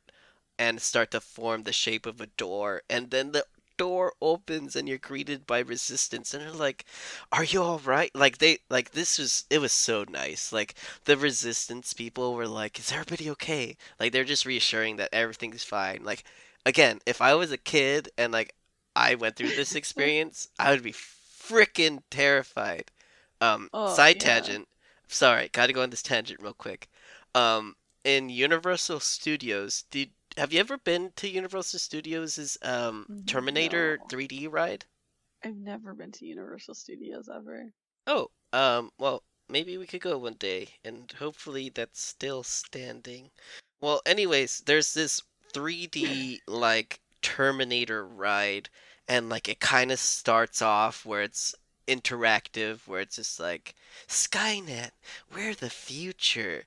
[0.58, 3.44] and start to form the shape of a door and then the
[3.76, 6.84] door opens and you're greeted by resistance and they're like
[7.32, 8.10] are you all right?
[8.14, 10.52] Like they like this was it was so nice.
[10.52, 10.74] Like
[11.04, 13.76] the resistance people were like is everybody okay?
[14.00, 16.00] Like they're just reassuring that everything's fine.
[16.04, 16.24] Like
[16.66, 18.54] again if i was a kid and like
[18.96, 22.90] i went through this experience i would be freaking terrified.
[23.40, 24.20] Um Oh, side yeah.
[24.20, 24.68] tangent
[25.08, 26.88] sorry gotta go on this tangent real quick
[27.34, 34.06] um in universal studios did have you ever been to Universal Studios' um, Terminator No.
[34.08, 34.84] 3D ride?
[35.44, 37.72] I've never been to Universal Studios ever.
[38.06, 43.30] Oh, um, well, maybe we could go one day, and hopefully that's still standing.
[43.80, 48.68] Well, anyways, there's this 3D like Terminator ride,
[49.08, 51.54] and like it kind of starts off where it's
[51.88, 53.74] interactive, where it's just like
[54.06, 54.90] Skynet,
[55.34, 56.64] we're the future.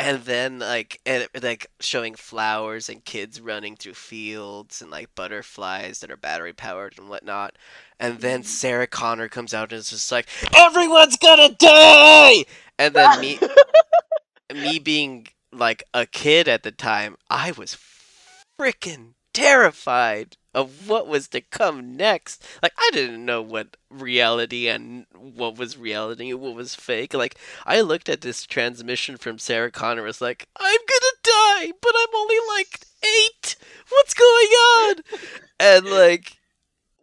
[0.00, 6.00] And then like and like showing flowers and kids running through fields and like butterflies
[6.00, 7.56] that are battery powered and whatnot.
[8.00, 8.46] And then Mhm.
[8.46, 12.44] Sarah Connor comes out and is just like, Everyone's gonna die
[12.78, 13.38] And then me
[14.54, 17.76] me being like a kid at the time, I was
[18.58, 22.44] freaking terrified of what was to come next.
[22.62, 27.14] Like I didn't know what reality and what was reality and what was fake.
[27.14, 31.94] Like I looked at this transmission from Sarah Connor was like, I'm gonna die, but
[31.96, 33.56] I'm only like eight.
[33.88, 34.94] What's going on?
[35.60, 36.38] And like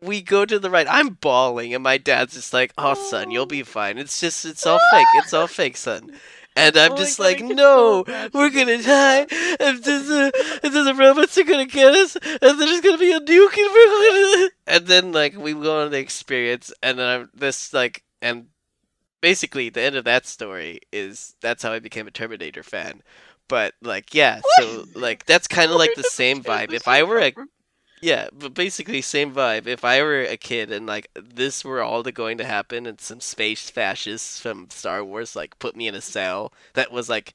[0.02, 0.88] we go to the right.
[0.90, 3.66] I'm bawling, and my dad's just like, "Oh, son, you'll be oh.
[3.66, 3.98] fine.
[3.98, 5.08] It's just, it's all fake.
[5.16, 6.12] It's all fake, son."
[6.60, 9.26] And I'm Oh just like, "No, so we're gonna die.
[9.60, 10.32] And this, uh,
[10.64, 13.74] and then the robots are gonna get us, and there's gonna be a nuke, and
[13.74, 18.04] we're gonna." And then like we go on the experience, and then I'm this like,
[18.22, 18.48] and
[19.22, 23.02] basically the end of that story is that's how I became a Terminator fan.
[23.48, 26.72] But like, yeah, so like that's kind of like the same vibe.
[26.74, 27.34] If I were a
[28.02, 29.68] yeah, but basically same vibe.
[29.68, 33.00] If I were a kid and like this were all to going to happen and
[33.00, 37.34] some space fascists from Star Wars like put me in a cell that was like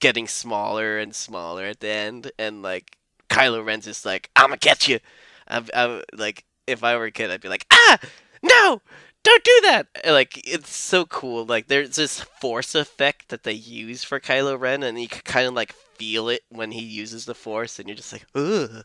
[0.00, 2.96] getting smaller and smaller at the end and like
[3.28, 5.00] Kylo Ren's just like I'ma get you.
[5.48, 7.98] I'm, I'm like if I were a kid I'd be like ah
[8.42, 8.80] no
[9.24, 14.04] don't do that like it's so cool like there's this force effect that they use
[14.04, 17.34] for Kylo Ren and you can kind of like feel it when he uses the
[17.34, 18.84] force and you're just like ugh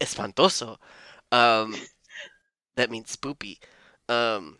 [0.00, 0.76] espantoso.
[1.32, 1.74] Um,
[2.76, 3.58] that means spoopy.
[4.08, 4.58] Um,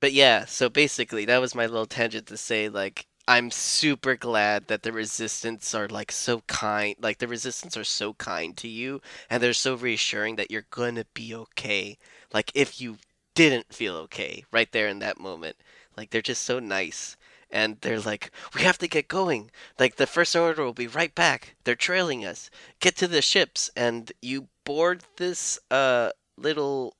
[0.00, 4.66] but yeah, so basically that was my little tangent to say like I'm super glad
[4.68, 9.00] that the resistance are like so kind, like the resistance are so kind to you
[9.28, 11.98] and they're so reassuring that you're gonna be okay.
[12.32, 12.98] Like if you
[13.34, 15.56] didn't feel okay right there in that moment,
[15.96, 17.16] like they're just so nice.
[17.52, 19.50] And they're like, we have to get going.
[19.78, 21.56] Like the first order will be right back.
[21.64, 26.94] They're trailing us get to the ships and you board this uh little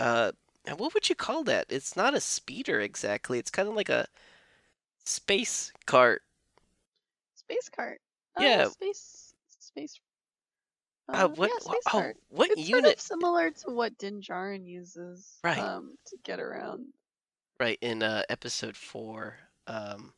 [0.00, 0.32] uh
[0.76, 1.66] what would you call that?
[1.70, 3.38] It's not a speeder exactly.
[3.38, 4.06] It's kind of like a
[5.04, 6.22] space cart.
[7.34, 8.00] Space cart.
[8.38, 8.68] Uh, Yeah.
[8.68, 9.34] Space.
[9.60, 10.00] Space.
[11.08, 12.16] Uh, Uh, what yeah, space oh, cart.
[12.30, 15.38] what It's sort unit of similar to what Din Djarin uses.
[15.44, 15.58] Right.
[15.58, 16.86] Um, to get around.
[17.60, 19.36] right in uh episode 4
[19.66, 20.12] um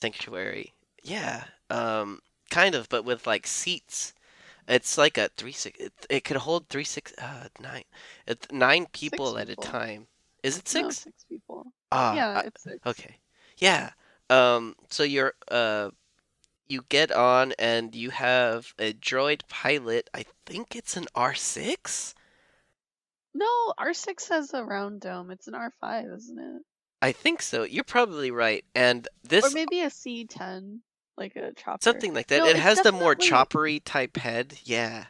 [0.00, 0.72] Sanctuary.
[1.02, 1.44] Yeah.
[1.70, 4.14] Um kind of but with like seats.
[4.68, 7.82] It's like a 3 6 it, it could hold 3 6 uh 9
[8.26, 9.64] it's 9 people at people.
[9.64, 10.06] a time.
[10.42, 10.82] Is it six?
[10.82, 11.24] No, 6?
[11.28, 11.66] people.
[11.90, 12.78] Ah, yeah, it's six.
[12.86, 13.16] Okay.
[13.58, 13.90] Yeah.
[14.30, 15.90] Um so you're uh
[16.68, 20.08] you get on and you have a droid pilot.
[20.14, 22.14] I think it's an R6?
[23.34, 25.30] No, R6 has a round dome.
[25.30, 26.62] It's an R5, isn't it?
[27.02, 27.64] I think so.
[27.64, 28.64] You're probably right.
[28.74, 30.78] And this, Or maybe a C10,
[31.18, 31.78] like a chopper.
[31.82, 32.38] something like that.
[32.38, 34.56] No, it has the more choppery type head.
[34.64, 35.06] Yeah.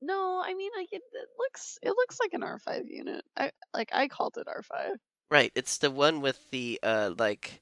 [0.00, 3.24] No, I mean like it, it looks it looks like an R5 unit.
[3.36, 4.94] I like I called it R5.
[5.30, 5.52] Right.
[5.54, 7.60] It's the one with the uh like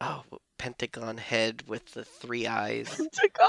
[0.00, 0.24] oh,
[0.58, 2.88] pentagon head with the three eyes.
[2.88, 3.48] Pentagon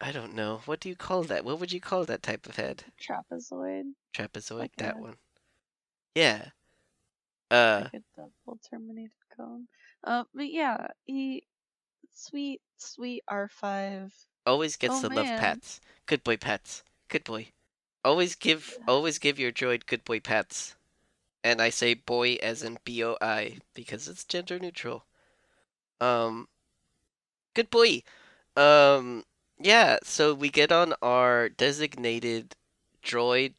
[0.00, 0.60] I don't know.
[0.66, 1.44] What do you call that?
[1.44, 2.84] What would you call that type of head?
[3.00, 5.16] trapezoid, Trapezoid, Like that a- one.
[6.14, 6.46] Yeah.
[7.52, 9.68] Uh like a double terminated cone.
[10.04, 11.44] Uh, but yeah, he
[12.12, 14.12] sweet sweet R5.
[14.46, 15.36] Always gets Oh, the love man.
[15.36, 15.80] pats.
[16.06, 16.84] Good boy pats.
[17.08, 17.52] Good boy.
[18.04, 20.76] Always give always give your droid good boy pats.
[21.44, 25.06] And I say boy as in B O I because it's gender neutral.
[26.00, 26.48] Um
[27.54, 28.02] good boy.
[28.56, 29.24] Um
[29.60, 32.56] yeah, so we get on our designated
[33.04, 33.54] droid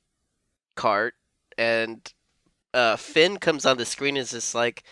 [0.76, 1.16] cart
[1.58, 2.14] and
[2.74, 4.84] uh Finn comes on the screen and is just like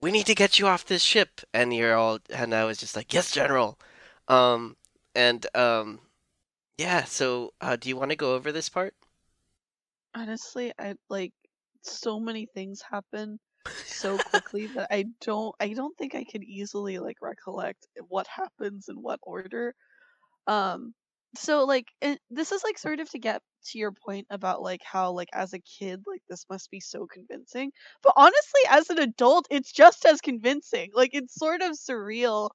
[0.00, 2.96] we need to get you off this ship and you're all and I was just
[2.96, 3.78] like yes general.
[4.28, 4.76] Um
[5.18, 6.00] and um,
[6.78, 7.04] yeah.
[7.04, 8.94] So, uh, do you want to go over this part?
[10.14, 11.32] Honestly, I like
[11.82, 13.38] so many things happen
[13.84, 18.88] so quickly that I don't I don't think I could easily like recollect what happens
[18.88, 19.74] in what order.
[20.46, 20.94] Um
[21.38, 24.80] so like it, this is like sort of to get to your point about like
[24.84, 27.72] how like as a kid like this must be so convincing.
[28.02, 30.90] But honestly as an adult it's just as convincing.
[30.94, 32.50] Like it's sort of surreal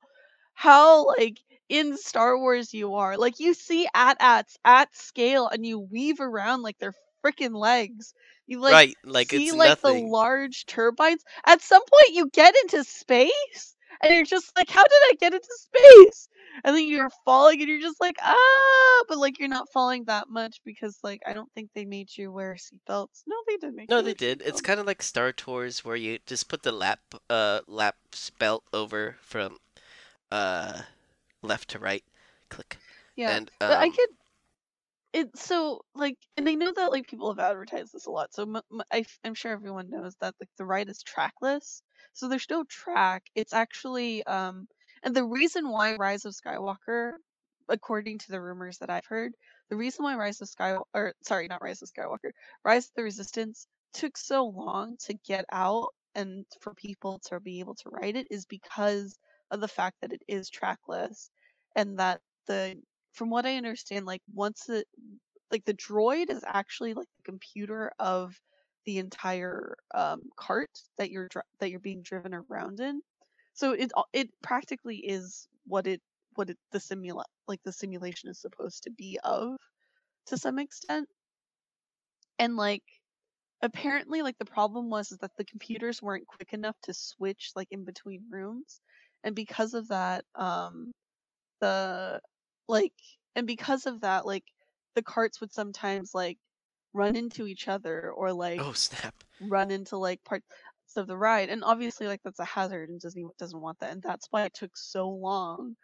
[0.54, 3.18] how like in Star Wars you are.
[3.18, 6.94] Like you see at-ats at scale and you weave around like their
[7.26, 8.14] freaking legs.
[8.48, 8.96] You like right.
[9.04, 10.06] Like see it's like nothing.
[10.06, 11.24] the large turbines.
[11.46, 15.34] At some point, you get into space, and you're just like, "How did I get
[15.34, 16.28] into space?"
[16.64, 20.30] And then you're falling and you're just like ah but like you're not falling that
[20.30, 23.90] much because like i don't think they made you wear seatbelts no they did make
[23.90, 24.42] No, they did.
[24.46, 27.00] It's kind of like Star Tours where you just put the lap
[27.30, 27.96] uh lap
[28.40, 29.58] belt over from
[30.32, 30.84] uh
[31.42, 32.04] left to right.
[32.50, 32.78] Click.
[33.16, 34.10] yeah And but i um could
[35.14, 38.44] it so like and i know that like people have advertised this a lot so
[38.44, 41.82] m- m- I, f- i'm sure everyone knows that like the ride is trackless
[42.14, 44.68] so there's no track it's actually um
[45.04, 47.14] and the reason why rise of skywalker
[47.70, 49.34] according to the rumors that i've heard
[49.70, 52.32] the reason why rise of sky or sorry not rise of skywalker
[52.66, 57.60] rise of the resistance took so long to get out and for people to be
[57.60, 59.18] able to ride it is because
[59.52, 61.30] of the fact that it is trackless
[61.76, 62.76] and that the
[63.14, 64.88] from what I understand, like once it
[65.52, 68.36] like the droid is actually like the computer of
[68.86, 73.02] the entire um, cart that you're dri- that you're being driven around in.
[73.54, 76.02] So it it practically is what it
[76.36, 79.58] what it the simula like the simulation is supposed to be of
[80.28, 81.08] to some extent.
[82.40, 82.84] And like
[83.62, 87.68] apparently like the problem was is that the computers weren't quick enough to switch like
[87.72, 88.82] in between rooms.
[89.24, 90.92] And because of that, um
[91.62, 92.22] the
[92.68, 92.94] like
[93.36, 94.44] and because of that like
[94.96, 96.38] the carts would sometimes like
[96.94, 99.24] run into each other or like oh snap.
[99.42, 100.24] run into like
[100.98, 104.02] of the ride and obviously like that's a hazard and Disney doesn't want that and
[104.02, 105.76] that's why it took so long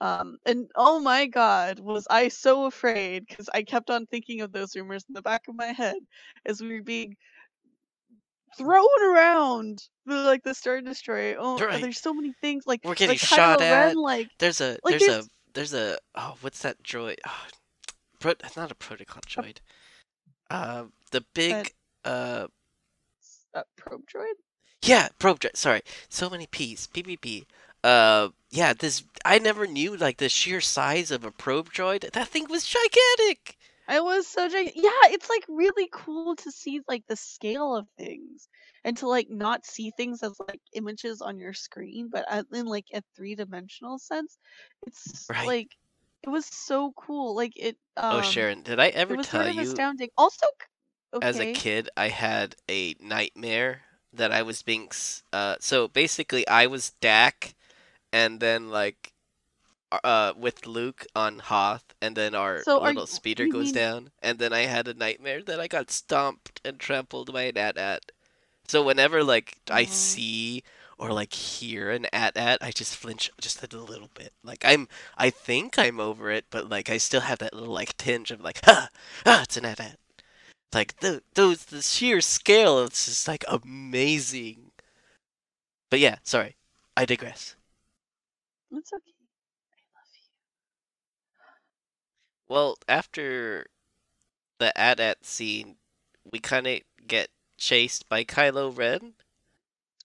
[0.00, 4.52] um and oh my god was I so afraid because I kept on thinking of
[4.52, 5.96] those rumors in the back of my head
[6.46, 7.16] as we were being
[8.56, 11.80] thrown around like the Star Destroyer oh Right.
[11.80, 13.96] there's so many things like We're getting like Kylo shot Ren, at.
[13.96, 17.16] like There's a like there's there's a there's a oh what's that droid?
[17.26, 17.46] Oh,
[18.20, 19.58] pro, not a protocol droid.
[20.50, 21.72] Uh, the big
[22.04, 22.48] uh
[23.54, 24.34] a probe droid
[24.84, 25.56] yeah probe droid.
[25.56, 26.88] Sorry, so many P's.
[26.88, 27.44] PPP.
[27.82, 32.10] Uh yeah, this I never knew like the sheer size of a probe droid.
[32.12, 33.56] That thing was gigantic.
[33.86, 37.86] I was so gig- yeah, it's like really cool to see like the scale of
[37.98, 38.48] things
[38.84, 42.86] and to like not see things as like images on your screen, but in like
[42.94, 44.38] a three dimensional sense.
[44.86, 45.46] It's Right.
[45.46, 45.76] like
[46.22, 47.34] it was so cool.
[47.34, 47.76] Like it.
[47.96, 49.62] Um, oh Sharon, did I ever it was tell sort of you?
[49.62, 50.08] astounding.
[50.16, 50.66] Also, c-
[51.22, 53.82] as a kid, I had a nightmare
[54.16, 54.90] that I was being.
[55.32, 57.54] Uh, so basically, I was Dak,
[58.12, 59.12] and then like,
[60.02, 64.10] uh, with Luke on Hoth, and then our So little you- speeder goes mean- down,
[64.22, 68.10] and then I had a nightmare that I got stomped and trampled by an AT-AT.
[68.66, 70.62] So whenever like I see
[70.96, 74.32] or like hear an AT-AT, I just flinch just a little bit.
[74.42, 74.88] Like I'm,
[75.18, 78.40] I think I'm over it, but like I still have that little like tinge of
[78.40, 78.88] like, ah,
[79.26, 79.98] ah, it's an AT-AT
[80.74, 84.70] like the those the sheer scale it's just like amazing
[85.90, 86.56] but yeah sorry
[86.96, 87.56] i digress
[88.72, 89.02] it's okay.
[89.72, 90.20] I love you.
[92.48, 93.66] well after
[94.58, 95.76] the AT-AT scene
[96.32, 99.14] we kind of get chased by kylo ren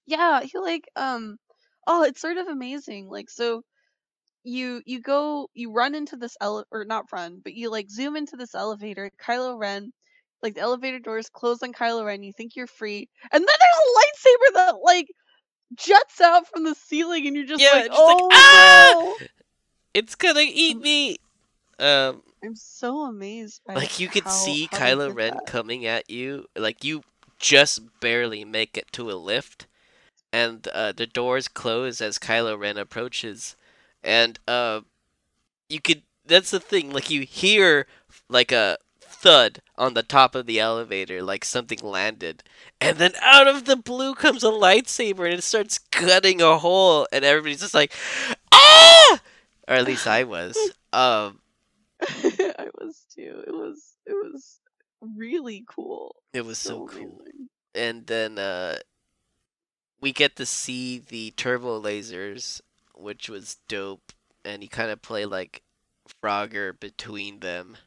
[0.06, 1.38] Yeah, he like um
[1.88, 3.10] oh, it's sort of amazing.
[3.10, 3.64] Like so
[4.44, 8.16] you you go you run into this ele or not run, but you like zoom
[8.16, 9.92] into this elevator, Kylo Ren,
[10.42, 13.86] like the elevator doors close on Kylo Ren, you think you're free, and then there's
[13.86, 15.08] a lightsaber that like
[15.76, 19.16] juts out from the ceiling and you're just Yeah, like, just like, oh "Ah!" no.
[19.94, 21.18] it's gonna eat me
[21.80, 25.46] um I'm so amazed by like you could how- see how kylo ren that.
[25.46, 27.04] coming at you like you
[27.38, 29.68] just barely make it to a lift
[30.34, 33.56] and uh, the doors close as kylo ren approaches
[34.04, 34.82] and uh
[35.70, 37.86] you could that's the thing like you hear
[38.28, 38.78] like a
[39.22, 42.42] thud on the top of the elevator like something landed
[42.80, 47.06] and then out of the blue comes a lightsaber and it starts cutting a hole
[47.12, 47.94] and everybody's just like
[48.54, 49.20] ah
[49.68, 50.58] or at least i was
[50.94, 51.40] um
[52.02, 53.44] I was too.
[53.46, 54.60] It was it was
[55.02, 56.16] really cool.
[56.34, 57.50] it was so cool amazing.
[57.76, 58.78] and then uh
[60.02, 62.62] we get to see the turbo lasers
[62.96, 64.14] which was dope
[64.46, 65.62] and you kind of play like
[66.24, 67.78] frogger between them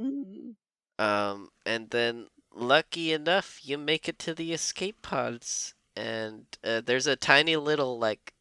[0.00, 0.54] Mhm.
[0.98, 7.06] um and then lucky enough you make it to the escape pods and uh, there's
[7.06, 8.32] a tiny little like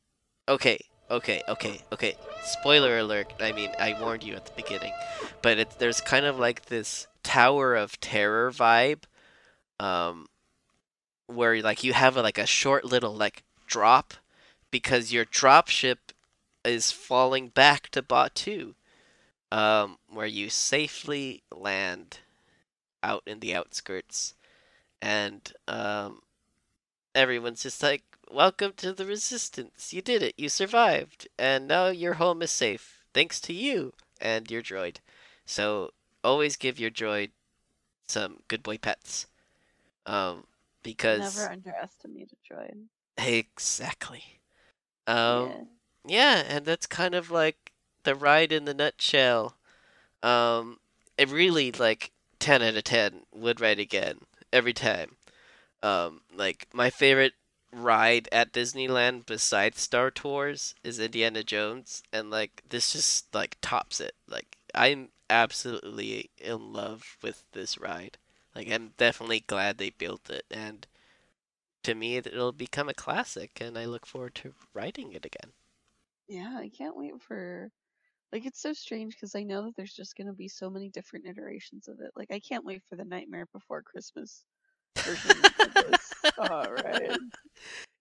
[0.48, 0.80] okay
[1.12, 4.94] okay okay okay spoiler alert i mean i warned you at the beginning
[5.42, 9.04] but it's there's kind of like this tower of terror vibe
[9.80, 10.28] um
[11.28, 14.14] where like you have a, like a short little like drop
[14.72, 16.12] because your drop ship
[16.64, 18.74] is falling back to Batuu
[19.52, 22.20] um where you safely land
[23.04, 24.36] out in the outskirts
[25.02, 26.22] and um
[27.16, 32.16] everyone's just like welcome to the resistance you did it you survived and now your
[32.16, 34.98] home is safe thanks to you and your droid.
[35.46, 35.92] So
[36.24, 37.32] always give your droid
[38.08, 39.28] some good boy pets.
[40.06, 40.46] Um,
[40.84, 42.86] because Never underestimate a droid.
[43.18, 44.24] exactly.
[45.08, 45.68] Um,
[46.06, 46.44] yeah.
[46.44, 47.69] yeah, and that's kind of like
[48.04, 49.56] the ride in the nutshell.
[50.24, 50.80] Um,
[51.18, 54.20] it really like ten out of ten would ride again
[54.52, 55.16] every time.
[55.82, 57.34] Um, like my favorite
[57.72, 64.00] ride at Disneyland besides Star Tours is Indiana Jones, and like this just like tops
[64.00, 64.16] it.
[64.28, 68.18] Like I'm absolutely in love with this ride.
[68.56, 70.88] Like I'm definitely glad they built it, and
[71.84, 75.52] to me it'll become a classic, and I look forward to riding it again.
[76.28, 77.72] Yeah, I can't wait for
[78.32, 81.26] like it's so strange because I know that there's just gonna be so many different
[81.26, 82.12] iterations of it.
[82.16, 84.44] Like I can't wait for the Nightmare Before Christmas
[84.98, 85.38] version.
[86.38, 87.18] All right.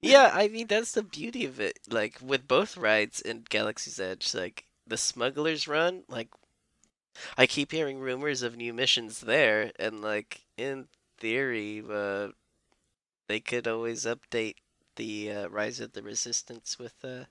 [0.00, 1.80] Yeah, I mean that's the beauty of it.
[1.90, 6.28] Like with both rides in Galaxy's Edge, like the Smuggler's Run, like
[7.38, 12.28] I keep hearing rumors of new missions there, and like in theory, uh,
[13.28, 14.56] they could always update
[14.96, 17.24] the uh, Rise of the Resistance with uh,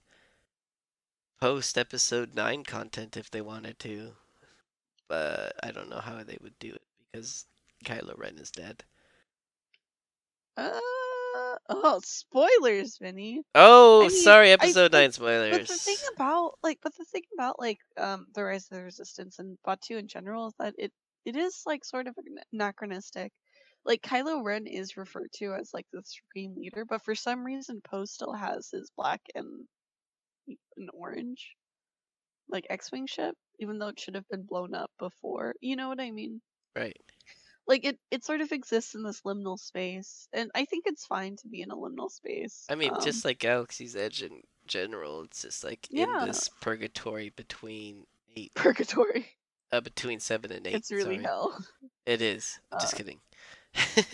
[1.39, 4.13] post Episode Nine content if they wanted to.
[5.07, 6.81] But I don't know how they would do it
[7.11, 7.45] because
[7.85, 8.83] Kylo Ren is dead.
[10.57, 10.79] Uh
[11.69, 13.43] oh, spoilers, Vinny.
[13.55, 15.57] Oh, I mean, sorry, Episode think- Nine spoilers.
[15.59, 18.83] But the thing about like, but the thing about like um the Rise of the
[18.83, 20.91] Resistance and Batuu in general is that it
[21.25, 22.15] it is like sort of
[22.53, 23.31] anachronistic.
[23.85, 27.81] Like Kylo Ren is referred to as like the supreme leader, but for some reason
[27.89, 29.65] Poe still has his black and
[30.77, 31.55] and orange
[32.49, 35.53] like X-wing ship, even though it should have been blown up before.
[35.61, 36.41] You know what I mean?
[36.75, 36.97] Right.
[37.67, 41.35] Like it it sort of exists in this liminal space, and I think it's fine
[41.37, 42.65] to be in a liminal space.
[42.69, 47.29] I mean, um, just like Galaxy's Edge in general, it's just like in this purgatory
[47.29, 48.05] between
[48.37, 49.27] eight, purgatory.
[49.73, 50.75] uh, between seven and eight.
[50.75, 51.25] It's really sorry.
[51.25, 51.65] hell.
[52.05, 52.57] It is.
[52.79, 53.19] Just Uh, kidding.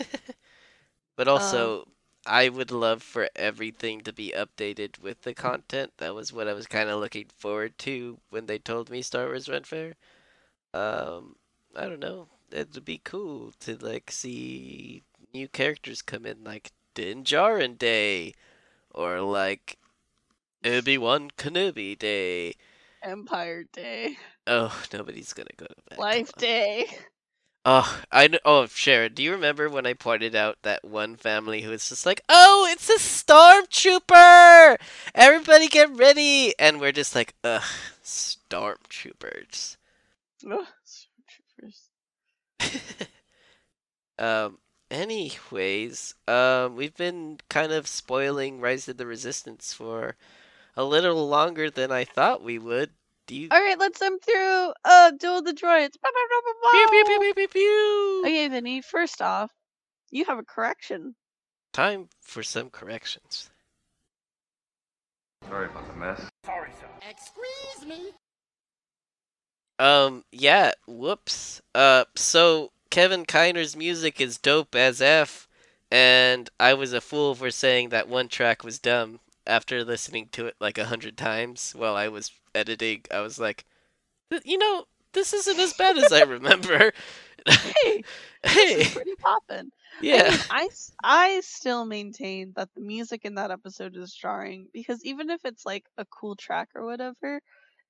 [1.16, 1.86] but also,
[2.26, 5.92] I would love for everything to be updated with the content.
[5.98, 9.26] That was what I was kind of looking forward to when they told me Star
[9.26, 9.94] Wars Ren Fair.
[10.72, 11.36] Um,
[11.76, 12.28] I don't know.
[12.50, 15.02] It'd be cool to like see
[15.32, 18.34] new characters come in, like Din Djarin Day,
[18.90, 19.78] or like
[20.64, 22.54] Obi Wan Kenobi Day.
[23.02, 24.16] Empire Day,
[24.46, 25.98] Oh, nobody's gonna go to that.
[25.98, 26.32] Life.
[26.36, 26.86] Day.
[27.66, 28.38] Oh, I know.
[28.44, 32.04] Oh, Sharon, do you remember when I pointed out that one family who was just
[32.04, 34.76] like, "Oh, it's a stormtrooper!
[35.14, 37.62] Everybody get ready!" And we're just like, "Ugh,
[38.04, 39.76] stormtroopers."
[40.50, 40.66] Ugh,
[42.60, 42.60] stormtroopers.
[44.18, 44.58] um.
[44.90, 50.14] Anyways, um, we've been kind of spoiling Rise of the Resistance for
[50.76, 52.90] a little longer than I thought we would.
[53.26, 53.48] Do you?
[53.50, 54.72] All right, let's jump through.
[54.84, 55.94] Uh, Duel the Droids.
[56.02, 58.22] Bow, bow, bow, bow, Pew, pew, pew, pew, pew, pew.
[58.24, 58.82] Okay, Vinny.
[58.82, 59.50] First off,
[60.10, 61.14] you have a correction.
[61.72, 63.50] Time for some corrections.
[65.48, 66.30] Sorry about the mess.
[66.44, 66.86] Sorry, sir.
[67.08, 68.10] Excuse me.
[69.78, 71.60] Um, yeah, whoops.
[71.74, 75.48] Uh, so Kevin Kiner's music is dope as F,
[75.90, 79.20] and I was a fool for saying that one track was dumb.
[79.46, 83.64] After listening to it like a hundred times while I was editing, I was like,
[84.44, 86.92] you know, this isn't as bad as I remember.
[87.46, 88.02] Hey,
[88.44, 89.70] hey, pretty poppin'.
[89.70, 94.12] I, yeah, I, I, s- I still maintain that the music in that episode is
[94.12, 97.40] jarring because even if it's like a cool track or whatever,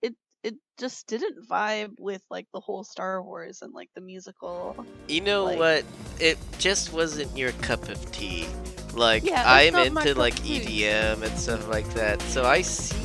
[0.03, 4.85] it it just didn't vibe with like the whole Star Wars and like the musical.
[5.09, 5.85] you know like- what?
[6.21, 8.47] It just wasn't your cup of tea.
[8.93, 10.35] Like Yeah, I'm into like.
[10.37, 13.04] EDM and stuff like that, so I see where he was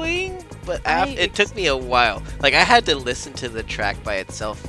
[0.00, 0.44] going.
[0.66, 2.22] But af- it took me a while.
[2.40, 4.62] Like I had to listen to the track by itself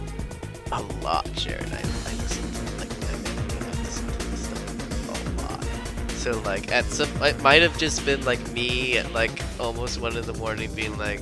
[0.71, 1.65] a lot, Sharon.
[1.65, 5.63] I, I listened to like I listened to this stuff a lot.
[6.11, 10.15] So like at some, it might have just been like me at like almost one
[10.17, 11.21] in the morning being like.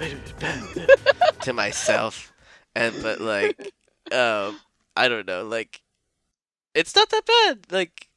[1.40, 2.32] to myself
[2.74, 3.56] and but like
[4.12, 4.58] um
[4.96, 5.82] i don't know like
[6.74, 8.08] it's not that bad like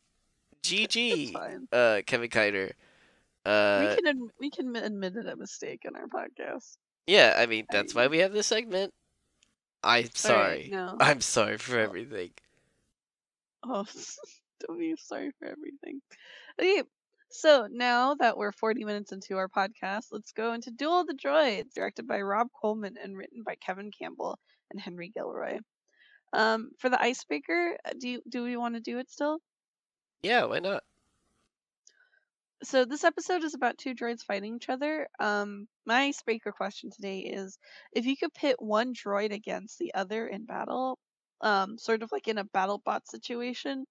[0.64, 1.36] gg
[1.72, 2.72] uh kevin kiner
[3.46, 6.78] uh we can we can admit it a mistake in our podcast.
[7.06, 8.94] yeah i mean that's why we have this segment
[9.84, 10.96] i'm All right, sorry no.
[11.00, 12.32] i'm sorry for everything
[13.64, 13.86] Oh,
[14.68, 16.02] don't be sorry for everything.
[16.60, 16.84] Okay,
[17.30, 21.14] so now that we're 40 minutes into our podcast, let's go into Duel of the
[21.14, 24.40] Droids, directed by Rob Coleman and written by Kevin Campbell
[24.72, 25.60] and Henry Gilroy.
[26.34, 29.40] Um, for the icebreaker, uh, do you, do we want to do it still?
[30.22, 30.84] Yeah why not
[32.64, 35.08] so this episode is about two droids fighting each other.
[35.20, 37.58] Um, my speaker question today is
[37.92, 41.00] if you could pit one droid against the other in battle,
[41.42, 43.86] um, sort of like in a battle bot situation,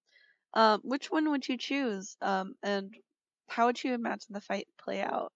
[0.55, 2.17] um, which one would you choose?
[2.21, 2.95] Um, and
[3.49, 5.33] how would you imagine the fight play out?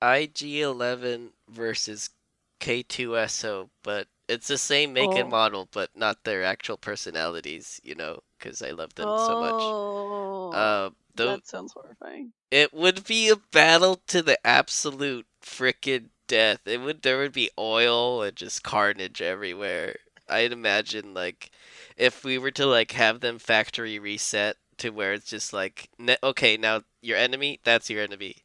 [0.00, 2.10] IG11 versus
[2.58, 5.30] K2SO, but it's the same make and Oh.
[5.30, 9.52] model, but not their actual personalities, you know, because I love them so much.
[9.52, 12.32] Oh, Uh, that sounds horrifying.
[12.50, 16.60] it would be a battle to the absolute frickin' death.
[16.66, 19.96] It would there would be oil and just carnage everywhere.
[20.28, 21.50] I'd imagine like
[21.96, 26.16] if we were to like have them factory reset to where it's just like ne-
[26.22, 28.36] okay, now your enemy, that's your enemy.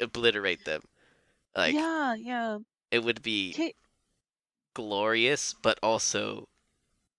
[0.00, 0.82] Obliterate them.
[1.56, 2.58] Like yeah, yeah.
[2.90, 3.74] it would be K-
[4.74, 6.48] glorious but also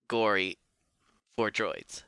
[0.07, 0.57] gory
[1.35, 2.03] for droids.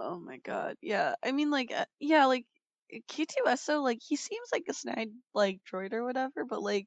[0.00, 0.76] Oh my god.
[0.82, 1.14] Yeah.
[1.24, 2.46] I mean like uh, yeah, like
[3.10, 6.86] K2SO like he seems like a snide like droid or whatever, but like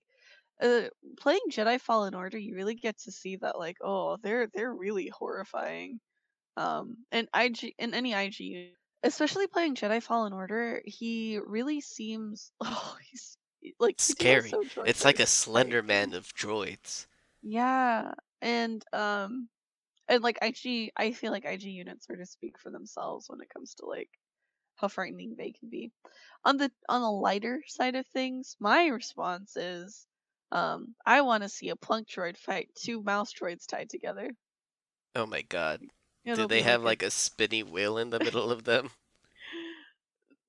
[0.61, 0.83] uh
[1.19, 5.07] playing Jedi Fallen Order you really get to see that like oh, they're they're really
[5.07, 5.99] horrifying.
[6.57, 12.97] Um and IG in any IG especially playing Jedi Fallen Order, he really seems oh,
[13.09, 13.37] he's
[13.79, 14.89] like K2SO Scary.
[14.89, 17.07] It's like a slender man of droids.
[17.41, 19.49] Yeah, and um,
[20.09, 23.53] and like IG, I feel like IG units sort of speak for themselves when it
[23.53, 24.09] comes to like
[24.75, 25.91] how frightening they can be.
[26.43, 30.07] On the on the lighter side of things, my response is,
[30.51, 34.31] um, I want to see a plunk droid fight two mouse droids tied together.
[35.15, 35.81] Oh my god.
[36.25, 38.89] Do It'll they have like a spinny wheel in the middle of them?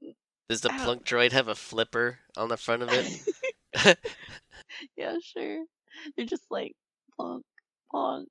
[0.49, 3.07] Does the plunk droid have a flipper on the front of it?
[4.97, 5.65] yeah, sure.
[6.17, 6.75] They're just like
[7.17, 7.45] plunk,
[7.91, 8.29] plunk,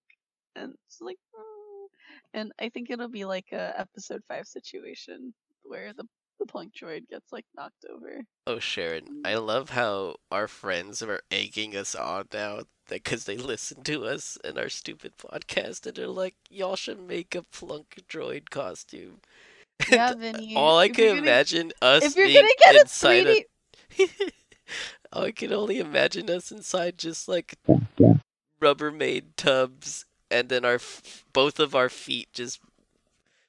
[0.60, 1.88] and it's like, "Mm."
[2.34, 5.34] and I think it'll be like a episode five situation
[5.64, 6.06] where the
[6.40, 8.22] the plunk droid gets like knocked over.
[8.48, 13.84] oh, Sharon, I love how our friends are egging us on now because they listen
[13.84, 18.50] to us and our stupid podcast and they're like, y'all should make a plunk droid
[18.50, 19.20] costume.
[19.92, 20.56] Yeah, Vinny.
[20.56, 23.28] All I if you're can gonna- imagine us If you're being gonna get a inside
[23.28, 23.46] a
[23.98, 24.32] 3D,
[25.14, 27.56] I can only imagine us inside just like
[28.62, 32.60] Rubbermaid tubs, and then our f- both of our feet just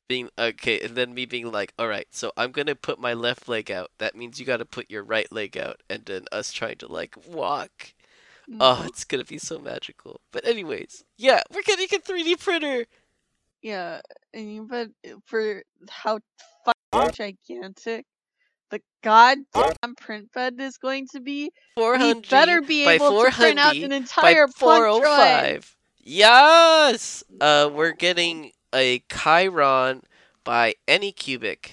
[0.08, 3.48] being okay, and then me being like, "All right, so I'm gonna put my left
[3.48, 3.90] leg out.
[3.98, 6.88] That means you got to put your right leg out," and then us trying to
[6.88, 7.94] like walk.
[8.50, 8.56] Mm.
[8.60, 10.20] Oh, it's gonna be so magical.
[10.32, 12.86] But anyways, yeah, we're getting a 3D printer.
[13.62, 14.00] yeah,
[14.34, 14.90] and mean, but
[15.26, 16.18] for how
[16.64, 18.06] fucking gigantic
[18.70, 23.58] the goddamn print bed is going to be, we 400 better be able to print
[23.58, 25.02] out an entire plunk droid.
[25.02, 25.76] 405.
[26.02, 27.22] Yes!
[27.40, 30.02] Uh, we're getting a Chiron
[30.44, 31.70] by Anycubic.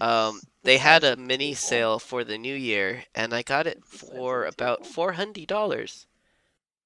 [0.00, 3.90] Um, they had a mini sale for the new year, and I got it It's
[3.90, 6.06] the size of for about four hundred dollars.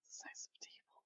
[0.09, 1.03] Size of table.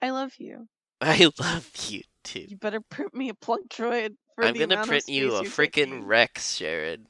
[0.00, 0.68] I love you.
[1.00, 2.46] I love you too.
[2.48, 6.06] You better print me a plunk droid for I'm gonna print you a freaking.
[6.06, 7.08] Rex, Sharon.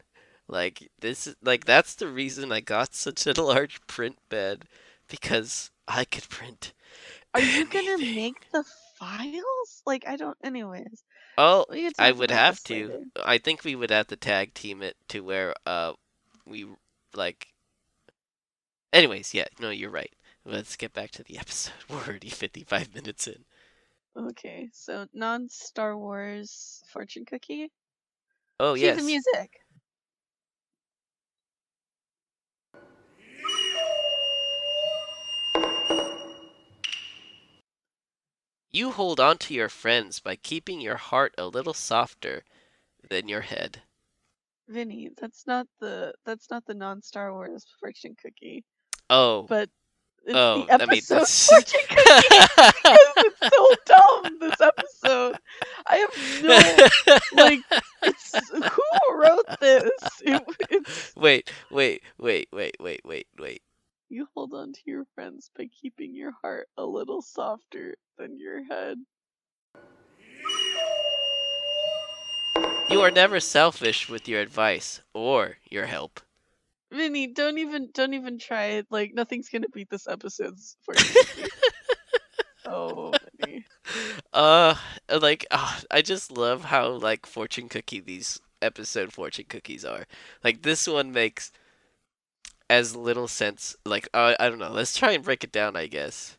[0.48, 4.64] Like this, is like that's the reason I got such a large print bed
[5.08, 6.72] because I could print.
[7.36, 8.64] Are you gonna make the
[8.98, 9.82] files?
[9.84, 10.36] Like I don't.
[10.42, 11.02] Anyways,
[11.38, 11.66] Oh,
[11.98, 12.86] I would have to.
[12.86, 13.02] later.
[13.24, 15.92] I think we would have to tag team it to where uh
[16.46, 16.66] we
[17.14, 17.48] like.
[18.92, 20.12] Anyways, yeah, no, you're right.
[20.46, 21.74] Let's get back to the episode.
[21.90, 23.44] We're already 55 minutes in.
[24.16, 27.70] Okay, so non Star Wars fortune cookie.
[28.58, 28.96] Oh Cue yes.
[28.96, 29.50] the music.
[38.76, 42.44] You hold on to your friends by keeping your heart a little softer
[43.08, 43.80] than your head.
[44.68, 48.64] Vinny, that's not the that's not the non Star Wars fortune cookie,
[49.08, 49.44] Oh.
[49.44, 49.70] but
[50.26, 51.48] it's oh, the I mean, that's...
[51.48, 52.36] fortune cookie.
[53.16, 54.38] it's so dumb.
[54.40, 55.38] This episode,
[55.86, 57.60] I have no like.
[58.02, 59.90] It's who wrote this?
[60.20, 63.62] It, it's wait, wait, wait, wait, wait, wait, wait.
[64.08, 68.64] You hold on to your friends by keeping your heart a little softer than your
[68.64, 68.98] head.
[72.88, 76.20] You are never selfish with your advice or your help.
[76.92, 78.86] Vinny, don't even don't even try it.
[78.90, 81.50] Like nothing's gonna beat this episode's fortune cookie.
[82.66, 83.64] oh, Vinny.
[84.32, 84.76] Uh,
[85.20, 90.06] like, uh, I just love how like fortune cookie these episode fortune cookies are.
[90.44, 91.50] Like this one makes
[92.68, 93.76] as little sense.
[93.84, 94.70] Like, uh, I don't know.
[94.72, 95.76] Let's try and break it down.
[95.76, 96.38] I guess.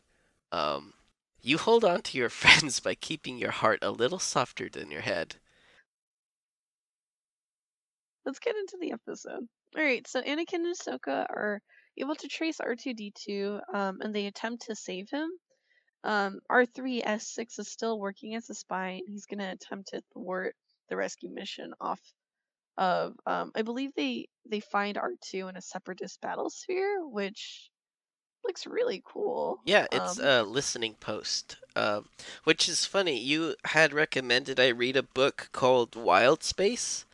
[0.52, 0.94] Um,
[1.40, 5.02] you hold on to your friends by keeping your heart a little softer than your
[5.02, 5.36] head.
[8.28, 9.48] let's get into the episode.
[9.76, 11.62] All right, so Anakin and Ahsoka are
[11.96, 15.30] able to trace R2D2, um, and they attempt to save him.
[16.04, 20.54] Um, R3S6 is still working as a spy, and he's gonna attempt to thwart
[20.90, 22.00] the rescue mission off
[22.78, 23.14] of.
[23.26, 27.70] Um, I believe they they find R2 in a separatist battle sphere, which
[28.44, 29.60] looks really cool.
[29.64, 31.58] Yeah, it's Um, a listening post.
[31.76, 32.08] Um,
[32.44, 33.18] which is funny.
[33.18, 37.04] You had recommended I read a book called Wild Space,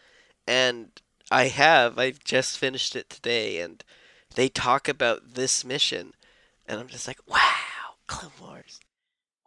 [0.46, 0.90] and
[1.30, 1.98] I have.
[1.98, 3.84] I've just finished it today, and
[4.36, 6.14] they talk about this mission,
[6.66, 8.80] and I'm just like, wow, Clone Wars.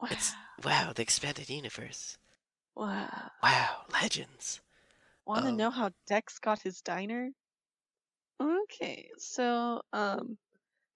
[0.02, 2.18] wow, It's wow, the expanded universe.
[2.76, 3.32] wow.
[3.42, 4.60] Wow, legends.
[5.28, 7.32] Want to Um, know how Dex got his diner?
[8.42, 10.38] Okay, so um,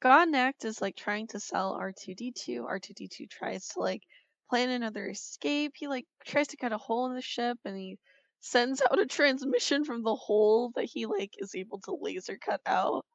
[0.02, 2.62] Godnact is like trying to sell R2D2.
[2.62, 4.04] R2D2 tries to like
[4.50, 5.74] plan another escape.
[5.76, 8.00] He like tries to cut a hole in the ship and he
[8.42, 12.62] sends out a transmission from the hole that he like is able to laser cut
[12.66, 13.06] out.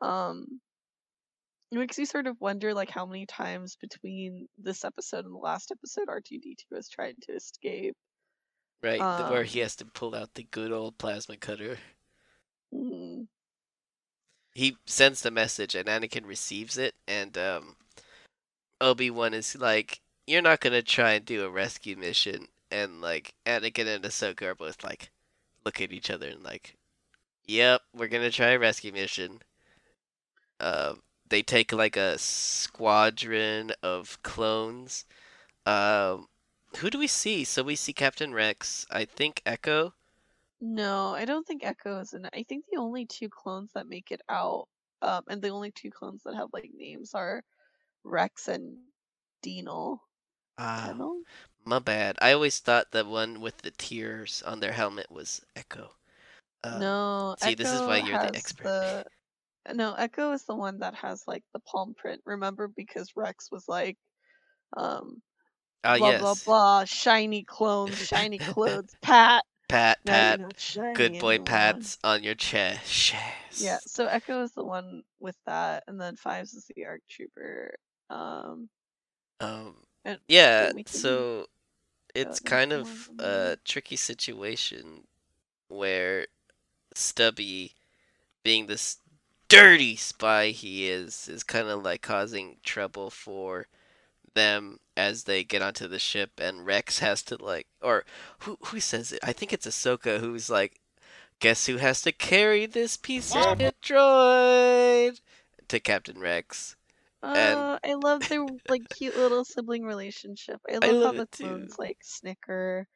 [0.00, 0.60] Um,
[1.72, 5.38] it makes you sort of wonder like how many times between this episode and the
[5.38, 7.96] last episode R2D2 has tried to escape.
[8.82, 11.78] Right, the- where Um, he has to pull out the good old plasma cutter.
[12.72, 13.28] Mm,
[14.54, 17.76] he sends the message and Anakin receives it and um
[18.80, 23.34] Obi-Wan is like you're not going to try and do a rescue mission and like
[23.46, 25.10] Anakin and Ahsoka are both like
[25.64, 26.76] look at each other and like
[27.46, 29.40] yep we're going to try a rescue mission
[30.60, 35.04] um they take like a squadron of clones
[35.66, 36.26] um
[36.78, 39.94] who do we see so we see Captain Rex I think Echo
[40.60, 42.32] No, I don't think Echo is in it.
[42.34, 44.68] I think the only two clones that make it out,
[45.02, 47.42] um, and the only two clones that have like names are
[48.02, 48.78] Rex and.
[50.56, 51.18] Ah, Denal?
[51.66, 52.16] my bad.
[52.22, 55.90] I always thought the one with the tears on their helmet was Echo.
[56.62, 58.64] Um, no, see, this is why you're the expert.
[58.64, 62.22] the- No, Echo is the one that has like the palm print.
[62.24, 63.98] Remember, because Rex was like,
[64.78, 65.20] um,
[65.84, 66.20] Ah, blah yes.
[66.20, 69.44] blah blah, shiny clones, shiny clothes, Pat.
[69.68, 70.40] Pat, Pat,
[70.94, 71.46] good boy anymore.
[71.46, 73.14] pats on your chest.
[73.60, 77.74] Yeah, so Echo is the one with that, and then Fives is the ARC Trooper.
[78.10, 78.68] Um,
[79.40, 79.74] Um,
[80.28, 81.46] yeah, so
[82.14, 85.06] it's kind of a tricky situation
[85.68, 86.26] where
[86.94, 87.72] Stubby,
[88.42, 88.98] being this
[89.48, 93.66] dirty spy he is, is kind of like causing trouble for
[94.34, 98.04] them as they get onto the ship, and Rex has to like, or
[98.40, 99.20] who who says it?
[99.22, 100.80] I think it's Ahsoka who's like,
[101.40, 105.20] guess who has to carry this piece of shit droid
[105.68, 106.76] to Captain Rex.
[107.22, 110.60] And- Uh, I love their like cute little sibling relationship.
[110.68, 112.86] I love, I love how the clones like snicker,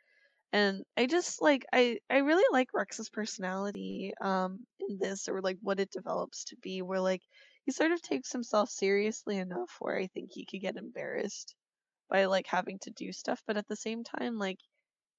[0.53, 5.57] and I just like I I really like Rex's personality um in this or like
[5.63, 6.83] what it develops to be.
[6.83, 7.23] Where like
[7.65, 11.55] he sort of takes himself seriously enough where I think he could get embarrassed
[12.11, 14.59] by like having to do stuff, but at the same time like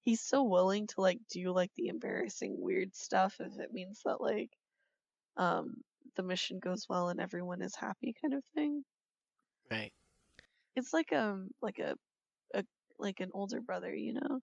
[0.01, 4.21] he's so willing to like do like the embarrassing weird stuff if it means that
[4.21, 4.49] like
[5.37, 5.75] um
[6.15, 8.83] the mission goes well and everyone is happy kind of thing
[9.71, 9.91] Right.
[10.75, 11.95] it's like um like a,
[12.55, 12.63] a
[12.97, 14.39] like an older brother you know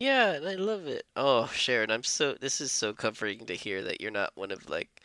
[0.00, 1.06] Yeah, I love it.
[1.16, 4.68] Oh, Sharon, I'm so this is so comforting to hear that you're not one of
[4.68, 5.02] like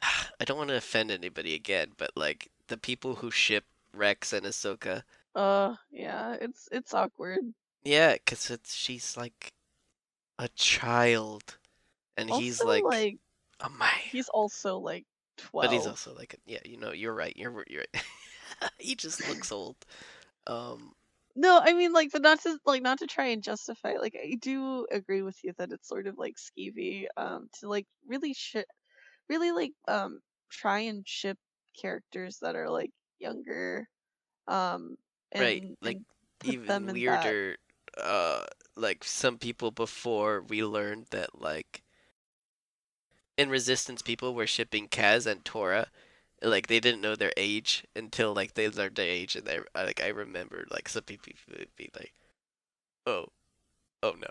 [0.40, 4.46] I don't want to offend anybody again, but like the people who ship Rex and
[4.46, 5.02] Ahsoka.
[5.34, 7.40] Uh yeah it's it's awkward
[7.84, 9.52] Yeah, because it's she's like
[10.38, 11.58] a child
[12.16, 13.18] and he's also, like,
[13.60, 13.88] a man.
[14.10, 15.06] he's also like
[15.36, 17.36] 12 But he's also like a, yeah, you know, you're right.
[17.36, 18.04] You're you're right.
[18.78, 19.76] he just looks old.
[20.46, 20.92] Um
[21.36, 24.34] no i mean like but not to like not to try and justify like i
[24.40, 28.66] do agree with you that it's sort of like skeevy um to like really ship
[29.28, 30.20] really like um
[30.50, 31.38] try and ship
[31.80, 33.88] characters that are like younger
[34.48, 34.96] um
[35.32, 35.98] and, right, like
[36.44, 37.56] even weirder
[38.02, 38.44] uh
[38.76, 41.82] like some people before we learned that like
[43.36, 45.88] in resistance people were shipping Kaz and Torra
[46.42, 49.84] like they didn't know their age until like they learned their age and they I-
[49.84, 52.14] like I remember like some people would be like
[53.06, 53.26] oh
[54.02, 54.30] oh no.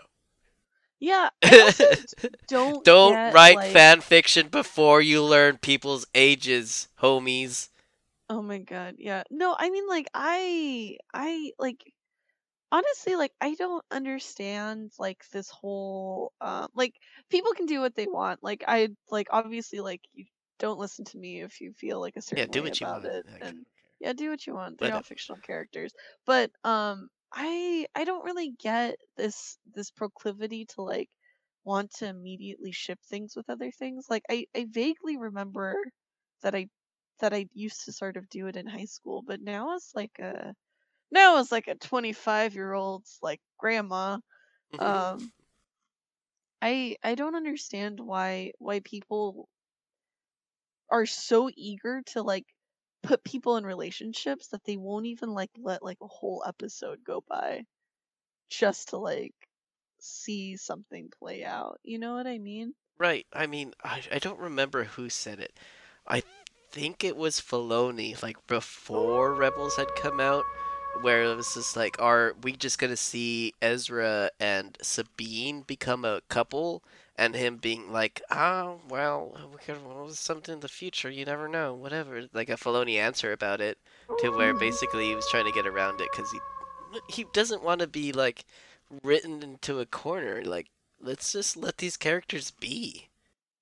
[0.98, 1.30] Yeah
[2.48, 7.68] don't don't get, write like- fan fiction before you learn people's ages homies
[8.30, 9.24] Oh my god, yeah.
[9.30, 11.82] No, I mean like I I like
[12.72, 16.94] honestly like I don't understand like this whole um like
[17.30, 18.42] people can do what they want.
[18.42, 20.26] Like I like obviously like you
[20.58, 22.86] don't listen to me if you feel like a certain yeah do way what you
[22.86, 23.66] about want it and
[24.00, 24.78] yeah, do what you want.
[24.80, 25.92] They're all fictional characters.
[26.26, 31.10] But um I I don't really get this this proclivity to like
[31.64, 34.06] want to immediately ship things with other things.
[34.10, 35.78] Like I, I vaguely remember
[36.42, 36.68] that I
[37.20, 40.18] that I used to sort of do it in high school, but now as like
[40.18, 40.54] a
[41.10, 44.18] now as like a 25 year old's like grandma,
[44.78, 45.32] um
[46.62, 49.48] I I don't understand why why people
[50.90, 52.46] are so eager to like
[53.02, 57.24] put people in relationships that they won't even like let like a whole episode go
[57.28, 57.64] by
[58.50, 59.34] just to like
[60.00, 61.78] see something play out.
[61.82, 62.74] You know what I mean?
[62.98, 63.26] Right.
[63.32, 65.58] I mean, I, I don't remember who said it.
[66.06, 66.22] I
[66.70, 70.44] think it was Filoni, like before Rebels had come out,
[71.02, 76.20] where it was just like, are we just gonna see Ezra and Sabine become a
[76.28, 76.82] couple?
[77.16, 81.48] And him being like, oh, well, we could well, something in the future, you never
[81.48, 82.22] know, whatever.
[82.32, 83.76] Like a Filoni answer about it,
[84.20, 84.60] to where mm-hmm.
[84.60, 86.38] basically he was trying to get around it because he
[87.08, 88.44] he doesn't want to be like
[89.02, 90.42] written into a corner.
[90.44, 90.68] Like,
[91.00, 93.09] let's just let these characters be.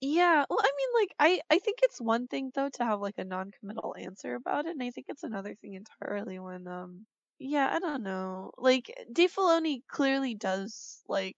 [0.01, 3.19] Yeah, well, I mean, like, I I think it's one thing though to have like
[3.19, 7.07] a non-committal answer about it, and I think it's another thing entirely when um,
[7.39, 11.37] yeah, I don't know, like Dave Filoni clearly does like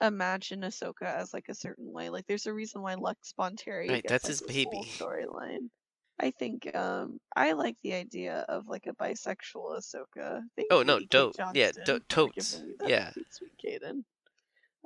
[0.00, 2.10] imagine Ahsoka as like a certain way.
[2.10, 4.90] Like, there's a reason why Lux Bonteri Right, gets that's like his this whole baby.
[5.00, 5.70] storyline.
[6.18, 10.42] I think um I like the idea of like a bisexual Ahsoka.
[10.56, 11.36] Thank Oh you, no, dope.
[11.52, 12.28] Yeah, Johnston, do- for totes.
[12.30, 13.12] giving me that Yeah.
[13.12, 14.04] sweet, sweet Caden.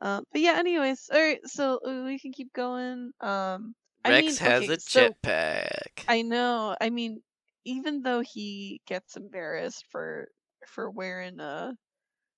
[0.03, 3.13] Um, but yeah, anyways, all right, so uh, we can keep going.
[3.21, 3.75] Um,
[4.05, 6.09] I Rex mean, has okay, a so jetpack.
[6.09, 6.77] I know.
[6.81, 7.23] I mean,
[7.65, 10.29] even though he gets embarrassed for
[10.67, 11.73] for wearing uh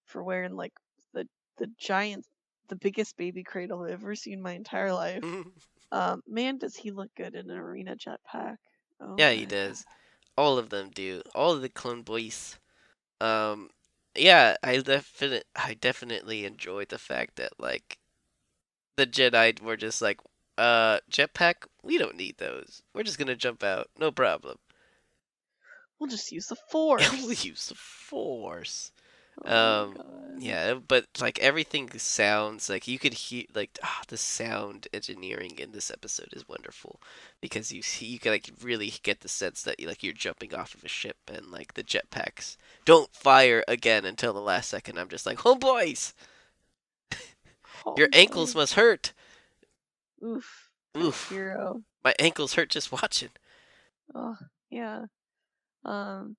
[0.06, 0.74] for wearing like
[1.14, 1.28] the
[1.58, 2.26] the giant
[2.68, 5.24] the biggest baby cradle I've ever seen in my entire life.
[5.92, 8.56] Um, man, does he look good in an arena jetpack?
[9.00, 9.46] Oh yeah, he God.
[9.46, 9.86] does.
[10.36, 11.22] All of them do.
[11.34, 12.58] All of the clone boys.
[13.20, 13.70] Um,
[14.18, 17.98] yeah, I definitely, I definitely enjoyed the fact that like
[18.96, 20.20] the Jedi were just like,
[20.58, 21.66] uh, jetpack.
[21.82, 22.82] We don't need those.
[22.94, 23.88] We're just gonna jump out.
[23.98, 24.58] No problem.
[25.98, 27.10] We'll just use the force.
[27.22, 28.92] we'll use the Force.
[29.44, 29.96] Oh Um,
[30.36, 35.72] yeah, but like everything sounds like you could hear like ah, the sound engineering in
[35.72, 37.00] this episode is wonderful
[37.40, 40.74] because you see you can like really get the sense that like you're jumping off
[40.74, 42.56] of a ship and like the jetpacks
[42.88, 44.98] don't fire again until the last second.
[44.98, 46.14] I'm just like, oh boys,
[47.98, 48.60] your ankles boy.
[48.60, 49.12] must hurt.
[50.24, 50.70] Oof.
[50.96, 51.82] Oof, Hero.
[52.02, 53.28] my ankles hurt just watching.
[54.14, 54.36] Oh,
[54.70, 55.04] yeah.
[55.84, 56.34] Um,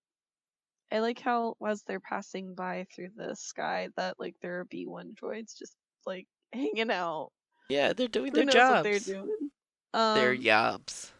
[0.92, 5.14] I like how as they're passing by through the sky that like there are B1
[5.14, 5.76] droids just
[6.08, 7.30] like hanging out.
[7.70, 8.84] Yeah, they're doing Who their jobs.
[8.84, 9.52] they're doing?
[9.94, 11.12] Um, Their yobs.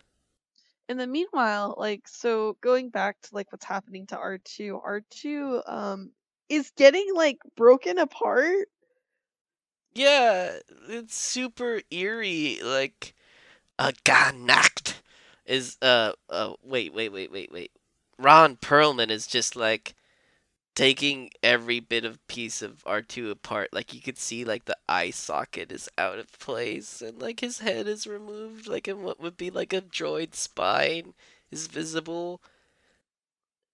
[0.90, 6.12] And the meanwhile, like so going back to like what's happening to R2, R2 um
[6.50, 8.68] is getting like broken apart.
[9.94, 12.60] Yeah, it's super eerie.
[12.64, 13.14] Like
[13.78, 14.96] a Gha Nachkt
[15.46, 17.72] is uh uh wait wait wait wait wait.
[18.18, 19.94] Ron Perlman is just like
[20.76, 23.70] taking every bit of piece of R2 apart.
[23.74, 27.60] Like you could see like the eye socket is out of place and like his
[27.60, 31.14] head is removed like in what would be like a droid spine
[31.52, 32.42] is visible.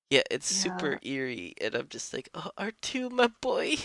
[0.10, 3.76] Yeah, it's Yeah, super eerie and I'm just like, "Oh, R2 my boy.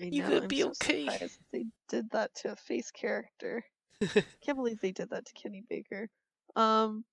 [0.00, 0.24] I You know.
[0.24, 1.18] gonna I'm be so okay."
[1.52, 3.64] they did that to a face character.
[4.44, 6.08] Can't believe they did that to Kenny Baker.
[6.56, 7.04] Um,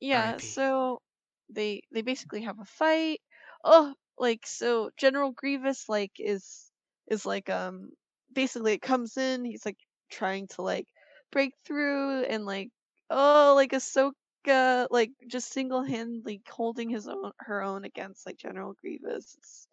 [0.00, 0.40] yeah, R.I.P.
[0.40, 1.02] so
[1.50, 3.20] they they basically have a fight.
[3.64, 6.70] Oh, like so General Grievous like is
[7.08, 7.90] is like um
[8.32, 9.78] basically it comes in, he's like
[10.10, 10.86] trying to like
[11.32, 12.70] break through and like
[13.10, 19.36] oh like Ahsoka like just single-handedly holding his own her own against like General Grievous.
[19.38, 19.68] It's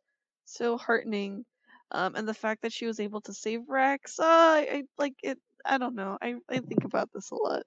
[0.45, 1.45] so heartening.
[1.91, 5.15] Um and the fact that she was able to save Rex, uh, I, I like
[5.23, 6.17] it I don't know.
[6.21, 7.63] I I think about this a lot.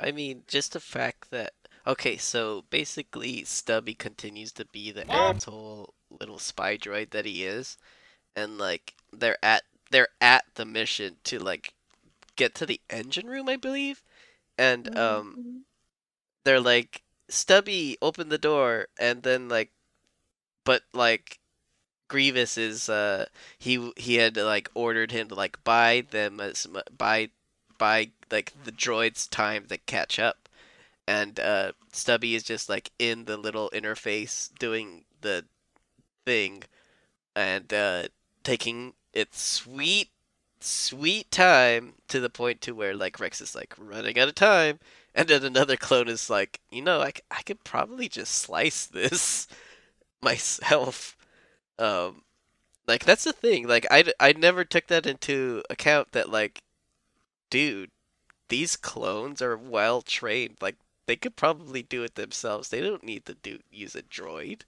[0.00, 1.52] I mean, just the fact that
[1.86, 7.78] okay, so basically Stubby continues to be the asshole little spy droid that he is,
[8.36, 11.74] and like they're at they're at the mission to like
[12.36, 14.02] get to the engine room, I believe,
[14.58, 15.64] and um Mhm.
[16.44, 19.72] they're like Stubby open the door, and then like
[20.64, 21.38] but like
[22.08, 23.26] Grievous is uh
[23.58, 26.66] he he had like ordered him to like buy them as
[26.96, 27.30] buy
[27.78, 30.41] buy like the droids time to catch up
[31.06, 35.44] and uh Stubby is just like in the little interface doing the
[36.26, 36.64] thing
[37.36, 38.04] and uh
[38.44, 40.10] taking its sweet
[40.60, 44.78] sweet time to the point to where like Rex is like running out of time
[45.14, 49.48] and then another clone is like you know i could probably just slice this
[50.22, 51.16] myself
[51.78, 52.22] um
[52.86, 53.68] Like that's the thing.
[53.68, 56.62] Like I I never took that into account that like
[57.50, 57.90] dude,
[58.48, 60.58] these clones are well trained.
[60.60, 60.76] Like
[61.06, 62.68] they could probably do it themselves.
[62.68, 64.62] They don't need to do use a droid.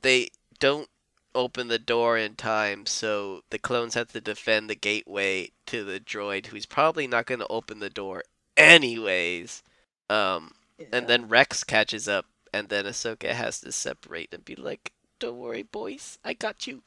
[0.00, 0.88] They don't
[1.34, 6.00] open the door in time, so the clones have to defend the gateway to the
[6.00, 8.22] droid who's probably not going to open the door
[8.56, 9.62] anyways.
[10.08, 10.52] Um
[10.92, 15.38] and then Rex catches up and then Ahsoka has to separate and be like, "Don't
[15.38, 16.18] worry, boys.
[16.24, 16.82] I got you.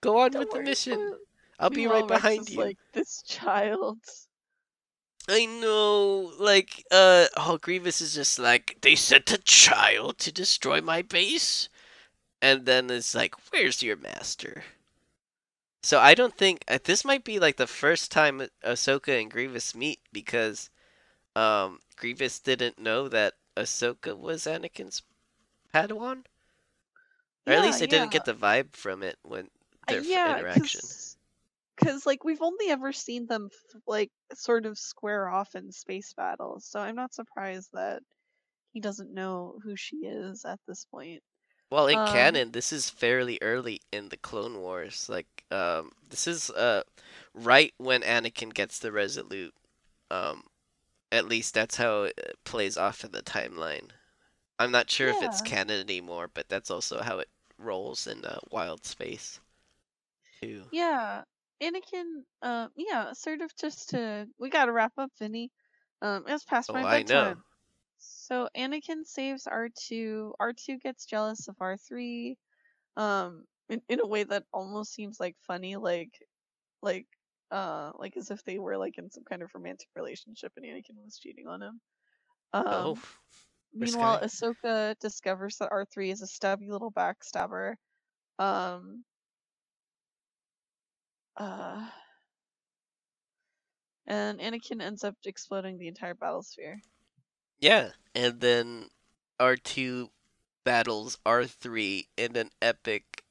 [0.00, 1.18] Go on Don't with the mission.
[1.58, 3.98] I'll be right behind you." Like this child.
[5.28, 10.80] I know, like, uh, oh, Grievous is just like, they sent a child to destroy
[10.80, 11.68] my base?
[12.42, 14.64] And then it's like, where's your master?
[15.82, 19.74] So I don't think, uh, this might be like the first time Ahsoka and Grievous
[19.74, 20.70] meet because,
[21.36, 25.02] um, Grievous didn't know that Ahsoka was Anakin's
[25.74, 26.24] Padawan?
[27.46, 29.50] Or at least I didn't get the vibe from it when
[29.88, 30.90] Uh, their f- yeah, interaction.
[31.78, 33.50] Because like we've only ever seen them
[33.86, 38.02] like sort of square off in space battles, so I'm not surprised that
[38.72, 41.22] he doesn't know who she is at this point.
[41.70, 45.08] Well, in Um, canon, this is fairly early in the Clone Wars.
[45.08, 46.82] Like, um, this is uh
[47.34, 49.54] right when Anakin gets the Resolute.
[50.10, 50.44] Um,
[51.12, 53.90] at least that's how it plays off in the timeline.
[54.58, 58.40] I'm not sure if it's canon anymore, but that's also how it rolls in uh,
[58.50, 59.40] Wild Space,
[60.40, 60.64] too.
[60.70, 61.24] Yeah,
[61.62, 62.22] Anakin.
[62.42, 65.50] Uh, yeah, sort of just to we gotta wrap up, Vinny.
[66.02, 67.34] Um, it's past Oh, my I know.
[67.98, 70.34] So Anakin saves R2.
[70.40, 72.36] R2 gets jealous of R3.
[72.96, 76.12] Um, in, in a way that almost seems like funny, like,
[76.82, 77.06] like,
[77.50, 81.02] uh, like as if they were like in some kind of romantic relationship and Anakin
[81.04, 81.80] was cheating on him.
[82.52, 82.98] Um, Oh,
[83.74, 84.20] meanwhile.
[84.22, 87.74] Ahsoka discovers that R3 is a stubby little backstabber.
[88.38, 89.04] Um,
[91.38, 91.86] uh,
[94.06, 96.76] and Anakin ends up exploding the entire battlesphere.
[97.60, 97.90] yeah.
[98.14, 98.88] And then
[99.40, 100.08] R2
[100.64, 103.22] battles R3 in an epic,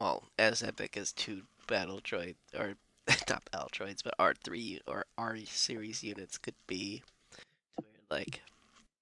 [0.00, 2.76] well, as epic as two battle droids, or
[3.28, 7.02] not battle droids, but R3 or R series units could be.
[8.10, 8.42] Like,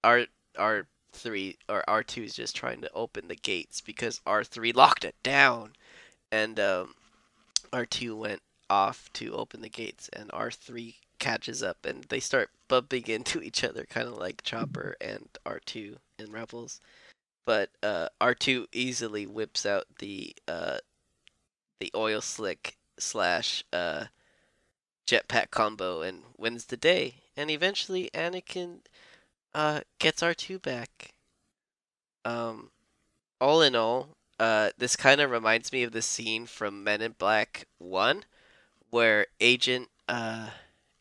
[0.05, 0.27] R
[0.57, 5.73] R3 or R2 is just trying to open the gates because R3 locked it down,
[6.31, 6.95] and um,
[7.73, 13.07] R2 went off to open the gates, and R3 catches up, and they start bumping
[13.07, 16.81] into each other, kind of like Chopper and R2 in Rebels.
[17.45, 20.79] But uh, R2 easily whips out the uh,
[21.81, 24.05] the oil slick slash uh,
[25.07, 27.15] jetpack combo and wins the day.
[27.37, 28.81] And eventually, Anakin
[29.55, 31.15] uh, gets R2 back.
[32.25, 32.71] Um,
[33.41, 34.11] all in all,
[34.41, 38.25] uh, this kind of reminds me of the scene from Men in Black One,
[38.91, 40.51] where Agent uh,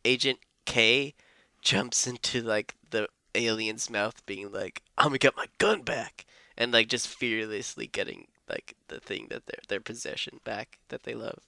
[0.06, 1.16] Agent K
[1.62, 6.26] jumps into like the alien's mouth, being like, "I'm gonna get my gun back,"
[6.58, 11.16] and like just fearlessly getting like the thing that their their possession back that they
[11.16, 11.44] love,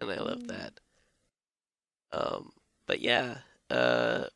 [0.00, 0.48] and I love Mm.
[0.48, 0.80] that.
[2.12, 2.52] Um,
[2.86, 3.38] but yeah,
[3.70, 4.26] uh,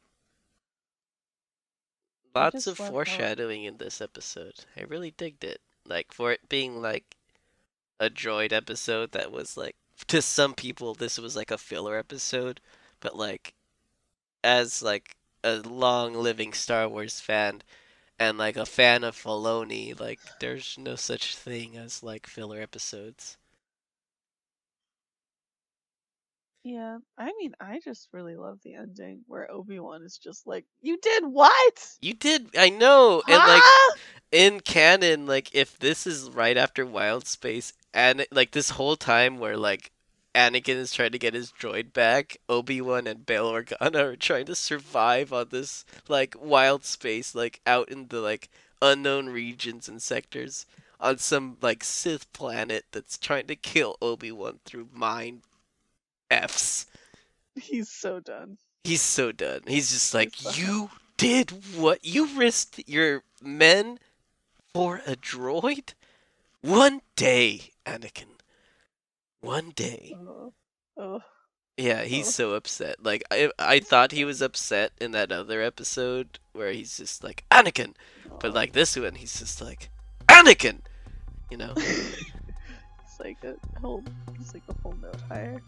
[2.35, 4.67] lots of foreshadowing in this episode.
[4.77, 5.63] I really digged it.
[5.87, 7.17] Like for it being like
[8.01, 9.77] a droid episode that was like
[10.09, 12.61] to some people this was like a filler episode,
[13.01, 13.55] but like
[14.43, 17.63] as like a long living Star Wars fan
[18.19, 23.37] and like a fan of Filoni, like there's no such thing as like filler episodes.
[26.65, 30.65] Yeah, I mean, I just really love the ending where Obi Wan is just like,
[30.81, 33.63] "You did what?" You did, I know, and like
[34.33, 39.39] in canon, like if this is right after Wild Space, and like this whole time
[39.39, 39.93] where like
[40.35, 44.47] Anakin is trying to get his droid back, Obi Wan and Bail Organa are trying
[44.47, 48.49] to survive on this like wild space, like out in the like
[48.81, 50.65] unknown regions and sectors
[50.99, 55.43] on some like Sith planet that's trying to kill Obi Wan through mind
[56.43, 56.87] Fs.
[57.57, 58.59] he's so done.
[58.85, 59.61] He's so done.
[59.67, 62.05] He's just like, so- you did what?
[62.05, 63.99] You risked your men
[64.75, 65.95] for a droid?
[66.61, 68.27] One day, Anakin.
[69.41, 70.15] One day.
[70.19, 70.53] Oh,
[70.97, 71.21] oh.
[71.77, 72.31] Yeah, he's Oh.
[72.31, 73.03] so upset.
[73.05, 77.45] Like I, I thought he was upset in that other episode where he's just like
[77.51, 77.95] Anakin,
[78.41, 79.91] but like this one, he's just like
[80.29, 80.79] Anakin.
[81.51, 81.73] You know?
[81.77, 84.03] it's like a whole,
[84.41, 85.61] it's like a whole note higher.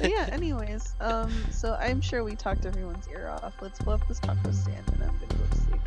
[0.00, 0.28] But yeah.
[0.32, 3.54] Anyways, um, so I'm sure we talked everyone's ear off.
[3.60, 5.80] Let's blow up this taco stand, and I'm gonna go to sleep.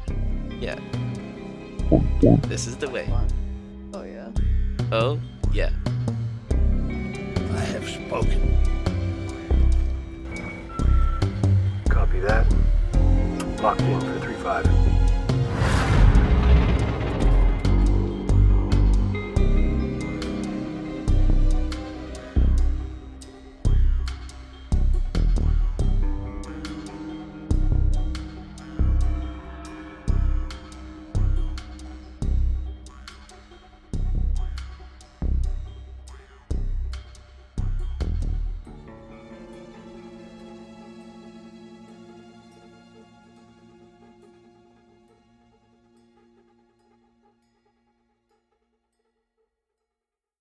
[0.60, 0.80] Yeah.
[2.48, 3.10] This is the way.
[3.94, 4.30] Oh yeah.
[4.92, 5.20] Oh
[5.54, 5.72] yeah.
[6.52, 8.58] I have spoken.
[11.90, 12.46] Copy that.
[13.62, 15.01] Locked in for 3-5.